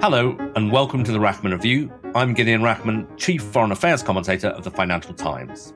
Hello, 0.00 0.36
and 0.54 0.70
welcome 0.70 1.02
to 1.02 1.10
the 1.10 1.18
Rachman 1.18 1.50
Review. 1.50 1.92
I'm 2.14 2.32
Gideon 2.32 2.60
Rachman, 2.62 3.08
Chief 3.16 3.42
Foreign 3.42 3.72
Affairs 3.72 4.00
Commentator 4.00 4.46
of 4.50 4.62
the 4.62 4.70
Financial 4.70 5.12
Times. 5.12 5.74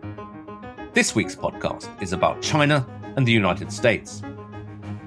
This 0.92 1.12
week's 1.16 1.34
podcast 1.34 2.00
is 2.00 2.12
about 2.12 2.40
China 2.40 2.86
and 3.16 3.26
the 3.26 3.32
United 3.32 3.72
States. 3.72 4.22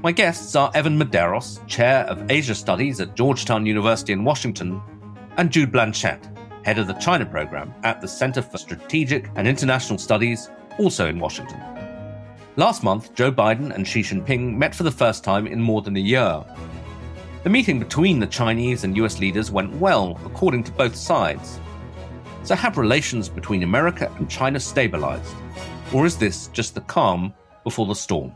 My 0.03 0.11
guests 0.11 0.53
are 0.57 0.69
Evan 0.75 0.99
Medeiros, 0.99 1.65
Chair 1.65 2.03
of 2.07 2.29
Asia 2.29 2.53
Studies 2.53 2.99
at 2.99 3.15
Georgetown 3.15 3.65
University 3.65 4.11
in 4.11 4.25
Washington, 4.25 4.81
and 5.37 5.49
Jude 5.49 5.71
Blanchette, 5.71 6.29
Head 6.65 6.77
of 6.77 6.87
the 6.87 6.93
China 6.95 7.25
Program 7.25 7.73
at 7.83 8.01
the 8.01 8.09
Center 8.09 8.41
for 8.41 8.57
Strategic 8.57 9.29
and 9.35 9.47
International 9.47 9.97
Studies, 9.97 10.49
also 10.77 11.07
in 11.07 11.19
Washington. 11.19 11.61
Last 12.57 12.83
month, 12.83 13.13
Joe 13.15 13.31
Biden 13.31 13.73
and 13.73 13.87
Xi 13.87 14.01
Jinping 14.01 14.57
met 14.57 14.75
for 14.75 14.83
the 14.83 14.91
first 14.91 15.23
time 15.23 15.47
in 15.47 15.61
more 15.61 15.81
than 15.81 15.95
a 15.95 16.01
year. 16.01 16.43
The 17.45 17.51
meeting 17.51 17.77
between 17.77 18.21
the 18.21 18.25
Chinese 18.25 18.83
and 18.83 18.97
US 18.97 19.19
leaders 19.19 19.51
went 19.51 19.75
well, 19.75 20.19
according 20.25 20.63
to 20.63 20.71
both 20.71 20.95
sides. 20.95 21.59
So, 22.43 22.55
have 22.55 22.75
relations 22.75 23.29
between 23.29 23.61
America 23.61 24.11
and 24.17 24.27
China 24.27 24.59
stabilized? 24.59 25.31
Or 25.93 26.07
is 26.07 26.17
this 26.17 26.47
just 26.47 26.73
the 26.73 26.81
calm 26.81 27.35
before 27.63 27.85
the 27.85 27.93
storm? 27.93 28.31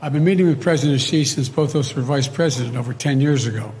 I've 0.00 0.12
been 0.12 0.22
meeting 0.22 0.46
with 0.46 0.62
President 0.62 1.00
Xi 1.00 1.24
since 1.24 1.48
both 1.48 1.74
of 1.74 1.80
us 1.80 1.96
were 1.96 2.02
vice 2.02 2.28
president 2.28 2.76
over 2.76 2.94
10 2.94 3.20
years 3.20 3.46
ago. 3.48 3.72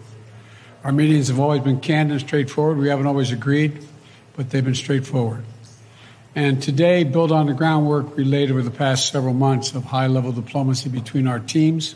Our 0.82 0.90
meetings 0.90 1.28
have 1.28 1.38
always 1.38 1.62
been 1.62 1.78
candid 1.78 2.16
and 2.16 2.20
straightforward. 2.20 2.78
We 2.78 2.88
haven't 2.88 3.06
always 3.06 3.30
agreed, 3.30 3.86
but 4.36 4.50
they've 4.50 4.64
been 4.64 4.74
straightforward. 4.74 5.44
And 6.36 6.60
today, 6.60 7.04
build 7.04 7.30
on 7.30 7.46
the 7.46 7.54
groundwork 7.54 8.06
laid 8.16 8.50
over 8.50 8.62
the 8.62 8.70
past 8.70 9.12
several 9.12 9.34
months 9.34 9.72
of 9.74 9.84
high 9.84 10.08
level 10.08 10.32
diplomacy 10.32 10.88
between 10.88 11.28
our 11.28 11.38
teams. 11.38 11.94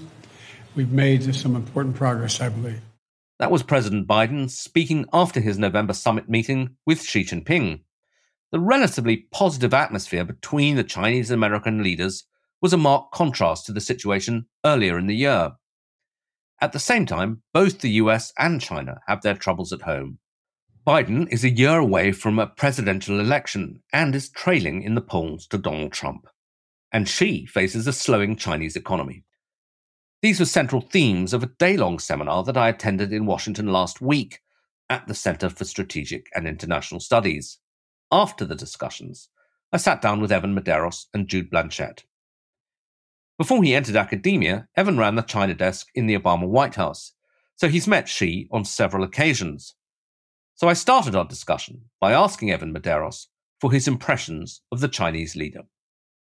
We've 0.77 0.92
made 0.92 1.34
some 1.34 1.56
important 1.56 1.97
progress, 1.97 2.41
I 2.41 2.48
believe. 2.48 2.80
That 3.41 3.50
was 3.50 3.64
President 3.64 4.06
Biden 4.06 4.48
speaking 4.48 5.06
after 5.12 5.41
his 5.41 5.58
November 5.58 5.92
summit 5.92 6.28
meeting 6.28 6.77
with 6.86 7.03
Xi 7.03 7.25
Jinping. 7.25 7.80
The 8.53 8.61
relatively 8.61 9.27
positive 9.33 9.75
atmosphere 9.75 10.25
between 10.25 10.77
the 10.77 10.84
Chinese 10.84 11.30
and 11.30 11.39
American 11.39 11.83
leaders 11.83 12.25
was 12.62 12.73
a 12.73 12.77
marked 12.77 13.12
contrast 13.12 13.67
to 13.67 13.73
the 13.73 13.80
situation 13.80 14.47
earlier 14.64 14.98
in 14.98 15.08
the 15.08 15.17
year. 15.17 15.52
At 16.61 16.73
the 16.73 16.78
same 16.78 17.06
time, 17.06 17.42
both 17.52 17.80
the 17.80 17.91
US 17.91 18.33
and 18.39 18.61
China 18.61 19.00
have 19.06 19.23
their 19.23 19.34
troubles 19.34 19.73
at 19.73 19.83
home. 19.83 20.19
Biden 20.89 21.31
is 21.31 21.44
a 21.44 21.50
year 21.50 21.77
away 21.77 22.12
from 22.12 22.39
a 22.39 22.47
presidential 22.47 23.20
election 23.20 23.83
and 23.92 24.14
is 24.14 24.31
trailing 24.31 24.83
in 24.83 24.95
the 24.95 25.03
polls 25.03 25.47
to 25.48 25.58
Donald 25.58 25.92
Trump. 25.92 26.27
And 26.91 27.06
Xi 27.06 27.45
faces 27.45 27.86
a 27.86 27.92
slowing 27.92 28.36
Chinese 28.36 28.75
economy. 28.75 29.25
These 30.22 30.41
were 30.41 30.47
central 30.47 30.80
themes 30.80 31.35
of 31.35 31.42
a 31.42 31.51
day 31.58 31.77
long 31.77 31.98
seminar 31.98 32.42
that 32.45 32.57
I 32.57 32.70
attended 32.70 33.12
in 33.12 33.27
Washington 33.27 33.67
last 33.67 34.01
week 34.01 34.40
at 34.89 35.07
the 35.07 35.14
Center 35.14 35.51
for 35.51 35.67
Strategic 35.67 36.30
and 36.35 36.48
International 36.48 37.01
Studies. 37.01 37.58
After 38.11 38.46
the 38.46 38.57
discussions, 38.57 39.29
I 39.70 39.77
sat 39.77 40.01
down 40.01 40.23
with 40.23 40.33
Evan 40.33 40.58
Medeiros 40.58 41.05
and 41.12 41.29
Jude 41.29 41.51
Blanchette. 41.51 42.05
Before 43.36 43.62
he 43.62 43.74
entered 43.74 43.96
academia, 43.96 44.68
Evan 44.74 44.96
ran 44.96 45.17
the 45.17 45.20
China 45.23 45.52
desk 45.52 45.89
in 45.95 46.07
the 46.07 46.18
Obama 46.18 46.48
White 46.48 46.77
House, 46.77 47.12
so 47.57 47.68
he's 47.68 47.86
met 47.86 48.08
Xi 48.08 48.48
on 48.51 48.64
several 48.64 49.05
occasions. 49.05 49.74
So 50.58 50.69
I 50.69 50.73
started 50.73 51.14
our 51.14 51.24
discussion 51.24 51.83
by 52.01 52.13
asking 52.13 52.51
Evan 52.51 52.74
Medeiros 52.74 53.29
for 53.61 53.70
his 53.70 53.86
impressions 53.86 54.61
of 54.73 54.80
the 54.80 54.89
Chinese 54.89 55.36
leader. 55.36 55.63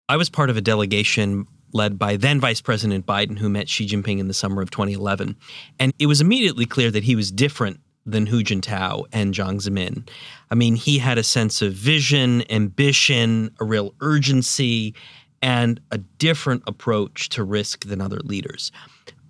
I 0.09 0.17
was 0.17 0.31
part 0.31 0.49
of 0.49 0.57
a 0.57 0.61
delegation 0.61 1.45
led 1.73 1.99
by 1.99 2.17
then 2.17 2.39
Vice 2.39 2.59
President 2.59 3.05
Biden, 3.05 3.37
who 3.37 3.49
met 3.49 3.69
Xi 3.69 3.85
Jinping 3.85 4.17
in 4.17 4.27
the 4.27 4.33
summer 4.33 4.63
of 4.63 4.71
2011. 4.71 5.35
And 5.79 5.93
it 5.99 6.07
was 6.07 6.21
immediately 6.21 6.65
clear 6.65 6.89
that 6.89 7.03
he 7.03 7.15
was 7.15 7.31
different 7.31 7.79
than 8.07 8.25
Hu 8.25 8.41
Jintao 8.41 9.05
and 9.13 9.31
Jiang 9.31 9.61
Zemin. 9.61 10.09
I 10.49 10.55
mean, 10.55 10.75
he 10.75 10.97
had 10.97 11.19
a 11.19 11.23
sense 11.23 11.61
of 11.61 11.73
vision, 11.73 12.51
ambition, 12.51 13.51
a 13.59 13.63
real 13.63 13.93
urgency, 14.01 14.95
and 15.43 15.79
a 15.91 15.99
different 15.99 16.63
approach 16.65 17.29
to 17.29 17.43
risk 17.43 17.85
than 17.85 18.01
other 18.01 18.21
leaders. 18.23 18.71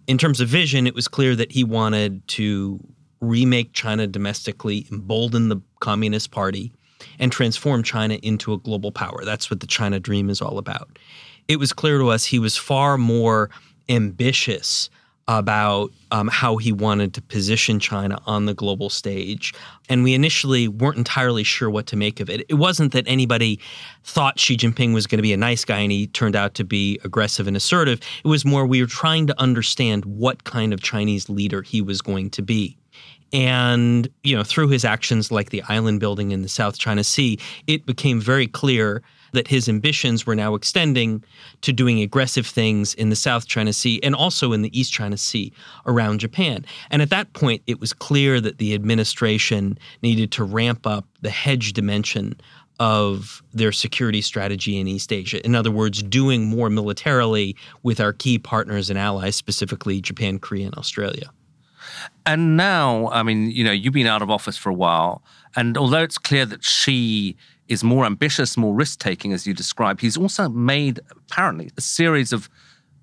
In 0.08 0.18
terms 0.18 0.40
of 0.40 0.48
vision, 0.48 0.88
it 0.88 0.96
was 0.96 1.10
clear 1.10 1.36
that 1.36 1.52
he 1.52 1.66
wanted 1.66 2.26
to 2.30 2.80
remake 3.26 3.74
China 3.74 4.08
domestically, 4.08 4.88
embolden 4.92 5.50
the 5.50 5.62
Communist 5.80 6.32
Party, 6.32 6.72
and 7.20 7.32
transform 7.32 7.84
China 7.84 8.16
into 8.16 8.54
a 8.54 8.58
global 8.58 8.92
power. 8.92 9.24
That's 9.24 9.50
what 9.50 9.60
the 9.60 9.68
China 9.68 10.00
dream 10.00 10.30
is 10.30 10.42
all 10.42 10.58
about. 10.58 10.98
It 11.48 11.58
was 11.58 11.74
clear 11.74 11.98
to 12.00 12.08
us 12.08 12.26
he 12.26 12.40
was 12.40 12.58
far 12.58 12.98
more 12.98 13.50
ambitious 13.90 14.90
about 15.28 15.92
um, 16.12 16.28
how 16.28 16.58
he 16.58 16.72
wanted 16.72 17.14
to 17.16 17.22
position 17.22 17.80
China 17.80 18.20
on 18.28 18.46
the 18.46 18.54
global 18.54 18.90
stage. 18.92 19.54
And 19.90 20.04
we 20.04 20.14
initially 20.14 20.68
weren't 20.68 20.98
entirely 20.98 21.44
sure 21.44 21.70
what 21.70 21.88
to 21.88 21.96
make 21.96 22.20
of 22.20 22.30
it. 22.30 22.46
It 22.48 22.56
wasn't 22.56 22.94
that 22.94 23.06
anybody 23.08 23.60
thought 24.04 24.40
Xi 24.40 24.56
Jinping 24.56 24.94
was 24.94 25.08
going 25.08 25.18
to 25.18 25.24
be 25.24 25.34
a 25.34 25.38
nice 25.38 25.66
guy 25.66 25.80
and 25.80 25.92
he 25.92 26.08
turned 26.08 26.36
out 26.36 26.54
to 26.56 26.64
be 26.64 27.00
aggressive 27.04 27.48
and 27.48 27.58
assertive. 27.58 28.00
It 28.24 28.28
was 28.28 28.46
more 28.46 28.68
we 28.68 28.82
were 28.82 28.88
trying 28.88 29.26
to 29.28 29.42
understand 29.42 30.06
what 30.06 30.44
kind 30.44 30.74
of 30.74 30.82
Chinese 30.82 31.28
leader 31.28 31.64
he 31.64 31.82
was 31.82 32.02
going 32.02 32.30
to 32.32 32.44
be. 32.44 32.78
And, 33.36 34.08
you 34.24 34.34
know, 34.34 34.46
through 34.46 34.70
his 34.70 34.86
actions 34.86 35.30
like 35.30 35.50
the 35.50 35.62
island 35.64 36.00
building 36.00 36.32
in 36.32 36.42
the 36.42 36.48
South 36.48 36.78
China 36.78 37.04
Sea, 37.04 37.38
it 37.68 37.86
became 37.86 38.22
very 38.22 38.48
clear 38.48 39.04
that 39.34 39.50
his 39.50 39.68
ambitions 39.68 40.26
were 40.26 40.38
now 40.38 40.56
extending 40.56 41.22
to 41.60 41.74
doing 41.74 42.02
aggressive 42.02 42.48
things 42.48 42.94
in 42.94 43.10
the 43.10 43.16
South 43.18 43.46
China 43.46 43.74
Sea 43.74 44.00
and 44.04 44.16
also 44.16 44.54
in 44.54 44.62
the 44.62 44.80
East 44.80 44.94
China 44.94 45.18
Sea 45.18 45.52
around 45.86 46.22
Japan. 46.22 46.66
And 46.92 47.02
at 47.02 47.10
that 47.10 47.34
point, 47.34 47.62
it 47.68 47.82
was 47.82 47.92
clear 47.92 48.40
that 48.40 48.58
the 48.58 48.74
administration 48.74 49.78
needed 50.02 50.32
to 50.32 50.46
ramp 50.46 50.88
up 50.88 51.06
the 51.22 51.30
hedge 51.30 51.74
dimension 51.74 52.40
of 52.80 53.44
their 53.52 53.74
security 53.74 54.22
strategy 54.22 54.80
in 54.80 54.88
East 54.88 55.12
Asia. 55.12 55.46
In 55.46 55.56
other 55.56 55.72
words, 55.72 56.02
doing 56.02 56.46
more 56.46 56.70
militarily 56.70 57.58
with 57.84 58.00
our 58.00 58.14
key 58.14 58.40
partners 58.40 58.90
and 58.90 58.98
allies, 58.98 59.36
specifically 59.36 60.00
Japan, 60.00 60.40
Korea, 60.40 60.68
and 60.68 60.76
Australia. 60.76 61.30
And 62.26 62.58
now, 62.58 63.10
I 63.10 63.24
mean, 63.24 63.52
you 63.52 63.64
know, 63.64 63.72
you've 63.72 63.94
been 63.94 64.08
out 64.08 64.22
of 64.22 64.30
office 64.30 64.58
for 64.58 64.70
a 64.70 64.74
while. 64.74 65.24
And 65.56 65.78
although 65.78 66.04
it's 66.04 66.18
clear 66.18 66.46
that 66.46 66.64
Xi 66.64 67.36
is 67.68 67.84
more 67.84 68.06
ambitious, 68.06 68.58
more 68.58 68.74
risk 68.74 69.00
taking, 69.00 69.34
as 69.34 69.48
you 69.48 69.54
describe. 69.54 70.00
He's 70.00 70.18
also 70.18 70.50
made, 70.50 71.00
apparently, 71.12 71.72
a 71.78 71.82
series 71.82 72.32
of 72.32 72.50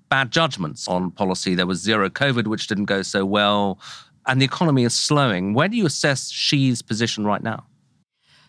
bad 0.09 0.31
judgments 0.31 0.87
on 0.87 1.11
policy. 1.11 1.55
There 1.55 1.67
was 1.67 1.81
zero 1.81 2.09
COVID, 2.09 2.47
which 2.47 2.67
didn't 2.67 2.85
go 2.85 3.01
so 3.01 3.25
well, 3.25 3.79
and 4.25 4.39
the 4.39 4.45
economy 4.45 4.83
is 4.83 4.93
slowing. 4.93 5.53
Where 5.53 5.67
do 5.67 5.75
you 5.75 5.85
assess 5.85 6.31
Xi's 6.31 6.81
position 6.81 7.25
right 7.25 7.43
now? 7.43 7.65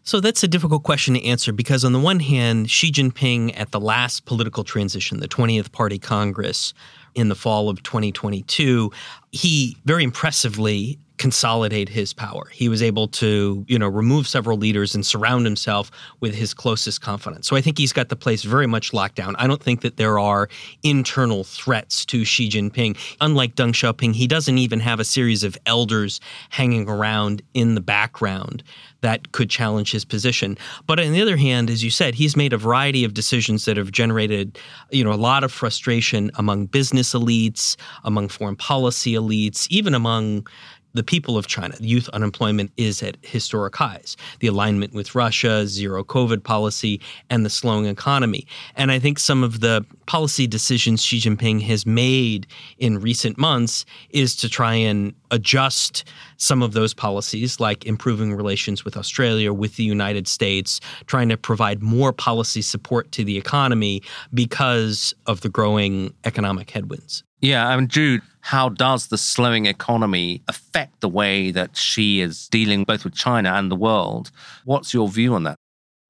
So 0.07 0.21
that's 0.21 0.43
a 0.43 0.49
difficult 0.49 0.83
question 0.83 1.15
to 1.15 1.25
answer 1.25 1.51
because, 1.51 1.83
on 1.85 1.93
the 1.93 1.99
one 1.99 2.21
hand, 2.21 2.71
Xi 2.71 2.93
Jinping 2.93 3.59
at 3.59 3.73
the 3.73 3.81
last 3.81 4.27
political 4.27 4.63
transition, 4.63 5.19
the 5.19 5.29
20th 5.29 5.73
Party 5.73 5.99
Congress 5.99 6.75
in 7.15 7.29
the 7.29 7.35
fall 7.35 7.69
of 7.69 7.83
2022, 7.83 8.91
he 9.31 9.77
very 9.85 10.05
impressively 10.05 10.99
consolidate 11.17 11.89
his 11.89 12.13
power. 12.13 12.49
He 12.51 12.69
was 12.69 12.83
able 12.83 13.09
to, 13.09 13.65
you 13.69 13.79
know, 13.79 13.89
remove 13.89 14.27
several 14.27 14.59
leaders 14.59 14.95
and 14.95 15.07
surround 15.07 15.45
himself 15.45 15.91
with 16.21 16.35
his 16.35 16.53
closest 16.53 17.01
confidants. 17.01 17.49
So 17.49 17.57
I 17.57 17.61
think 17.61 17.79
he's 17.79 17.93
got 17.93 18.09
the 18.09 18.17
place 18.17 18.43
very 18.43 18.67
much 18.67 18.93
locked 18.93 19.15
down. 19.15 19.37
I 19.37 19.47
don't 19.47 19.63
think 19.63 19.83
that 19.83 19.97
there 19.97 20.19
are 20.19 20.49
internal 20.83 21.45
threats 21.45 22.05
to 22.07 22.25
Xi 22.25 22.49
Jinping. 22.49 22.97
Unlike 23.21 23.55
Deng 23.55 23.73
Xiaoping, 23.73 24.15
he 24.15 24.27
doesn't 24.27 24.59
even 24.59 24.81
have 24.81 24.99
a 24.99 25.05
series 25.05 25.45
of 25.45 25.57
elders 25.67 26.21
hanging 26.51 26.89
around 26.89 27.43
in 27.55 27.75
the 27.75 27.81
background 27.81 28.65
that 29.05 29.33
could 29.33 29.51
challenge 29.51 29.93
his 29.93 30.05
position. 30.05 30.57
But 30.87 30.99
on 30.99 31.13
the 31.13 31.21
other 31.21 31.37
hand, 31.37 31.69
as 31.69 31.85
you 31.85 31.91
said, 31.91 32.15
he's 32.15 32.37
made 32.37 32.55
a 32.55 32.59
variety 32.59 33.05
of 33.05 33.13
decisions 33.13 33.67
that 33.67 33.77
have 33.77 33.93
generated, 33.93 34.59
you 34.91 35.05
know, 35.05 35.13
a 35.13 35.15
lot 35.15 35.45
of 35.45 35.53
frustration 35.53 36.31
among 36.37 36.67
business 36.67 37.13
elites, 37.13 37.77
among 38.03 38.29
foreign 38.29 38.57
policy 38.57 39.13
elites, 39.13 39.67
even 39.69 39.93
among 39.95 40.47
the 40.95 41.03
people 41.03 41.37
of 41.37 41.47
China. 41.47 41.75
Youth 41.81 42.09
unemployment 42.11 42.73
is 42.77 43.03
at 43.03 43.17
historic 43.23 43.77
highs. 43.77 44.17
The 44.41 44.47
alignment 44.47 44.95
with 44.95 45.15
Russia, 45.15 45.67
zero 45.67 46.03
COVID 46.05 46.43
policy, 46.43 47.01
and 47.29 47.45
the 47.45 47.51
slowing 47.51 47.87
economy. 47.87 48.47
And 48.77 48.91
I 48.91 48.99
think 48.99 49.19
some 49.19 49.43
of 49.43 49.61
the 49.61 49.85
policy 50.07 50.47
decisions 50.47 51.03
Xi 51.03 51.19
Jinping 51.19 51.63
has 51.63 51.85
made 51.85 52.47
in 52.79 53.01
recent 53.01 53.37
months 53.37 53.85
is 54.11 54.37
to 54.37 54.49
try 54.49 54.75
and 54.75 55.15
adjust 55.31 56.05
some 56.37 56.63
of 56.63 56.73
those 56.73 56.95
policies, 56.95 57.59
like 57.59 57.85
improving 57.85 58.33
relations 58.35 58.85
with 58.85 58.97
Australia, 58.97 59.53
with 59.53 59.77
the 59.77 59.85
United 59.85 60.29
States, 60.29 60.81
trying 61.07 61.29
to 61.29 61.37
provide 61.37 61.83
more 61.83 62.13
policy 62.13 62.63
support 62.63 63.11
to 63.13 63.25
the 63.25 63.37
economy 63.37 64.03
because 64.33 65.15
of 65.27 65.41
the 65.41 65.49
growing 65.49 66.15
economic 66.25 66.71
headwinds. 66.71 67.25
Yeah, 67.41 67.69
I 67.69 67.77
mean, 67.77 67.89
Jude, 67.89 68.23
how 68.45 68.69
does 68.69 69.07
the 69.07 69.17
slowing 69.17 69.65
economy 69.65 70.43
affect 70.49 71.01
the 71.01 71.09
way 71.09 71.51
that 71.51 71.75
Xi 71.79 72.21
is 72.21 72.47
dealing 72.49 72.85
both 72.85 73.03
with 73.03 73.15
China 73.15 73.51
and 73.55 73.71
the 73.71 73.75
world? 73.75 74.31
What's 74.67 74.93
your 74.93 75.09
view 75.09 75.35
on 75.35 75.45
that? 75.45 75.57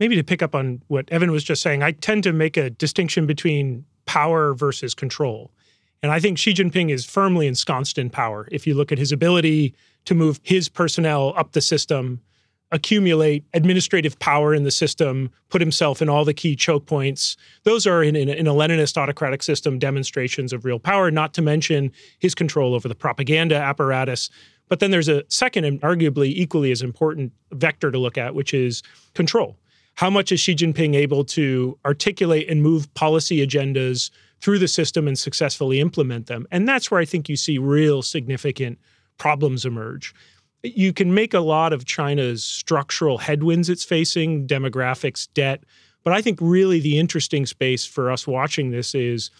Maybe 0.01 0.17
to 0.17 0.25
pick 0.25 0.43
up 0.43 0.53
on 0.53 0.83
what 0.89 1.09
Evan 1.13 1.31
was 1.31 1.45
just 1.45 1.63
saying, 1.63 1.85
I 1.85 1.93
tend 1.93 2.25
to 2.25 2.33
make 2.33 2.57
a 2.57 2.71
distinction 2.71 3.27
between 3.27 3.85
power 4.07 4.53
versus 4.53 4.97
control. 4.97 5.53
And 6.03 6.11
I 6.11 6.19
think 6.19 6.37
Xi 6.37 6.53
Jinping 6.53 6.91
is 6.91 7.05
firmly 7.05 7.47
ensconced 7.47 7.99
in 7.99 8.11
power. 8.11 8.49
If 8.51 8.67
you 8.67 8.75
look 8.75 8.91
at 8.91 8.99
his 8.99 9.13
ability 9.13 9.73
to 10.05 10.15
move 10.17 10.41
his 10.43 10.69
personnel 10.69 11.35
up 11.37 11.53
the 11.53 11.61
system, 11.61 12.21
accumulate 12.75 13.45
administrative 13.55 14.19
power 14.19 14.53
in 14.53 14.65
the 14.65 14.71
system, 14.71 15.31
put 15.49 15.61
himself 15.61 16.03
in 16.03 16.09
all 16.09 16.25
the 16.25 16.35
key 16.35 16.57
choke 16.57 16.87
points. 16.87 17.37
Those 17.63 17.87
are 17.87 18.03
in, 18.03 18.17
in, 18.17 18.29
in, 18.29 18.49
a 18.49 18.53
Leninist 18.53 18.97
autocratic 18.97 19.45
system 19.45 19.79
demonstrations 19.79 20.53
of 20.53 20.65
real 20.65 20.81
power, 20.81 21.09
not 21.13 21.33
to 21.35 21.43
mention 21.43 21.93
his 22.19 22.35
control 22.35 22.75
over 22.75 22.89
the 22.89 22.95
propaganda 22.97 23.55
apparatus. 23.55 24.29
But 24.69 24.81
then 24.81 24.91
there's 24.91 25.09
a 25.09 25.23
second 25.29 25.65
and 25.65 25.81
arguably 25.83 26.31
equally 26.31 26.73
as 26.73 26.83
important 26.83 27.33
vector 27.53 27.93
to 27.93 27.99
look 27.99 28.19
at, 28.19 28.35
which 28.35 28.53
is 28.53 28.83
control. 29.15 29.57
How 29.95 30.11
much 30.11 30.33
is 30.33 30.41
Xi 30.41 30.57
Jinping 30.57 30.97
able 30.97 31.25
to 31.27 31.79
articulate 31.85 32.51
and 32.51 32.61
move 32.61 32.93
policy 32.95 33.47
agendas 33.47 34.11
through 34.41 34.59
the 34.59 34.67
system 34.67 35.07
and 35.07 35.17
successfully 35.17 35.79
implement 35.79 36.27
them? 36.27 36.45
And 36.51 36.67
that's 36.67 36.91
where 36.91 36.99
I 36.99 37.05
think 37.05 37.29
you 37.29 37.37
see 37.37 37.57
real 37.57 38.03
significant 38.03 38.81
problems 39.17 39.65
emerge 39.65 40.13
you 40.65 40.93
can 40.93 41.13
make 41.13 41.35
a 41.35 41.41
lot 41.41 41.73
of 41.73 41.85
China's 41.85 42.43
structural 42.43 43.19
headwinds 43.19 43.69
it's 43.69 43.85
facing, 43.85 44.47
demographics, 44.47 45.29
debt. 45.35 45.63
But 46.03 46.15
I 46.15 46.23
think 46.23 46.39
really 46.41 46.81
the 46.81 46.99
interesting 46.99 47.47
space 47.47 47.85
for 47.85 48.11
us 48.11 48.27
watching 48.27 48.71
this 48.71 48.95
is 48.95 49.31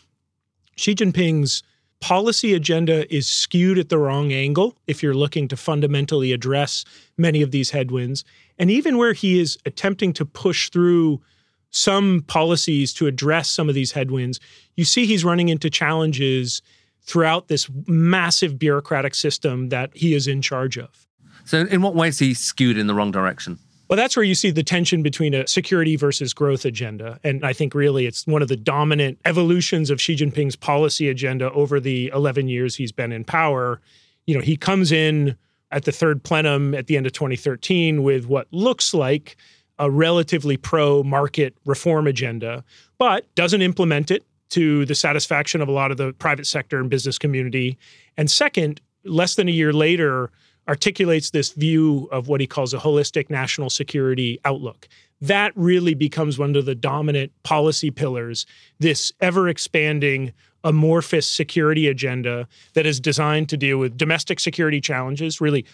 Xi 0.77 0.95
Jinping's 0.95 1.63
policy 2.01 2.53
agenda 2.53 3.13
is 3.15 3.27
skewed 3.27 3.79
at 3.79 3.89
the 3.89 3.99
wrong 3.99 4.33
angle 4.33 4.77
if 4.87 5.03
you're 5.03 5.15
looking 5.15 5.49
to 5.49 5.57
fundamentally 5.57 6.33
address 6.33 6.85
many 7.17 7.41
of 7.41 7.51
these 7.51 7.71
headwinds. 7.71 8.25
And 8.59 8.71
even 8.71 8.99
where 8.99 9.15
he 9.15 9.41
is 9.41 9.57
attempting 9.65 10.13
to 10.15 10.27
push 10.27 10.69
through 10.69 11.23
some 11.71 12.23
policies 12.27 12.93
to 12.95 13.07
address 13.07 13.49
some 13.49 13.69
of 13.69 13.75
these 13.75 13.93
headwinds, 13.93 14.39
you 14.77 14.85
see 14.85 15.07
he's 15.07 15.25
running 15.25 15.49
into 15.49 15.71
challenges 15.71 16.61
throughout 17.03 17.49
this 17.49 17.69
massive 17.87 18.59
bureaucratic 18.59 19.15
system 19.15 19.71
that 19.71 19.91
he 19.95 20.15
is 20.15 20.27
in 20.27 20.43
charge 20.43 20.79
of. 20.79 21.07
So, 21.45 21.61
in 21.61 21.83
what 21.83 21.95
ways 21.95 22.15
is 22.15 22.19
he 22.21 22.35
skewed 22.35 22.79
in 22.79 22.87
the 22.87 22.95
wrong 22.95 23.11
direction? 23.11 23.59
Well, 23.89 23.99
that's 23.99 24.17
where 24.17 24.25
you 24.25 24.35
see 24.35 24.51
the 24.51 24.63
tension 24.63 25.03
between 25.03 25.35
a 25.35 25.47
security 25.47 25.97
versus 25.97 26.33
growth 26.33 26.65
agenda. 26.65 27.21
And 27.23 27.45
I 27.45 27.53
think 27.53 27.75
really 27.75 28.07
it's 28.07 28.27
one 28.27 28.41
of 28.41 28.49
the 28.49 28.57
dominant 28.57 29.19
evolutions 29.27 29.91
of 29.91 30.01
Xi 30.01 30.17
Jinping's 30.17 30.57
policy 30.57 31.09
agenda 31.09 31.53
over 31.53 31.79
the 31.79 32.11
11 32.15 32.49
years 32.49 32.77
he's 32.77 32.93
been 32.93 33.13
in 33.13 33.25
power. 33.25 33.81
You 34.27 34.35
know, 34.35 34.41
he 34.41 34.57
comes 34.57 34.91
in 34.91 35.37
at 35.71 35.85
the 35.85 35.93
third 35.93 36.23
plenum 36.23 36.75
at 36.75 36.87
the 36.87 36.97
end 36.97 37.05
of 37.05 37.13
2013 37.13 38.03
with 38.03 38.27
what 38.27 38.49
looks 38.53 38.95
like 38.95 39.37
a 39.79 39.91
relatively 39.91 40.57
pro 40.57 41.03
market 41.03 41.55
reform 41.67 42.07
agenda, 42.07 42.65
but 42.97 43.33
doesn't 43.35 43.61
implement 43.61 44.11
it 44.11 44.25
to 44.51 44.87
the 44.87 44.95
satisfaction 44.95 45.61
of 45.61 45.69
a 45.69 45.73
lot 45.73 45.91
of 45.91 45.97
the 45.97 46.13
private 46.15 46.47
sector 46.47 46.79
and 46.79 46.89
business 46.89 47.19
community. 47.19 47.77
And 48.17 48.31
second, 48.31 48.81
less 49.05 49.35
than 49.35 49.49
a 49.49 49.53
year 49.53 49.73
later, 49.73 50.31
articulates 50.69 51.31
this 51.31 51.53
view 51.53 52.09
of 52.11 52.29
what 52.29 52.41
he 52.41 52.47
calls 52.47 52.73
a 52.73 52.79
holistic 52.79 53.31
national 53.31 53.71
security 53.71 54.39
outlook. 54.45 54.89
That 55.21 55.53
really 55.55 55.95
becomes 55.95 56.39
one 56.39 56.57
of 56.57 56.65
the 56.65 56.75
dominant 56.75 57.33
policy 57.43 57.91
pillars, 57.91 58.47
this 58.79 59.13
ever 59.21 59.49
expanding 59.49 60.33
amorphous 60.65 61.27
security 61.27 61.89
agenda 61.89 62.49
that 62.73 62.87
is 62.87 62.99
designed 62.99 63.49
to 63.51 63.57
deal 63.57 63.79
with 63.79 63.97
domestic 63.97 64.41
security 64.41 64.81
challenges, 64.81 65.41
really 65.41 65.65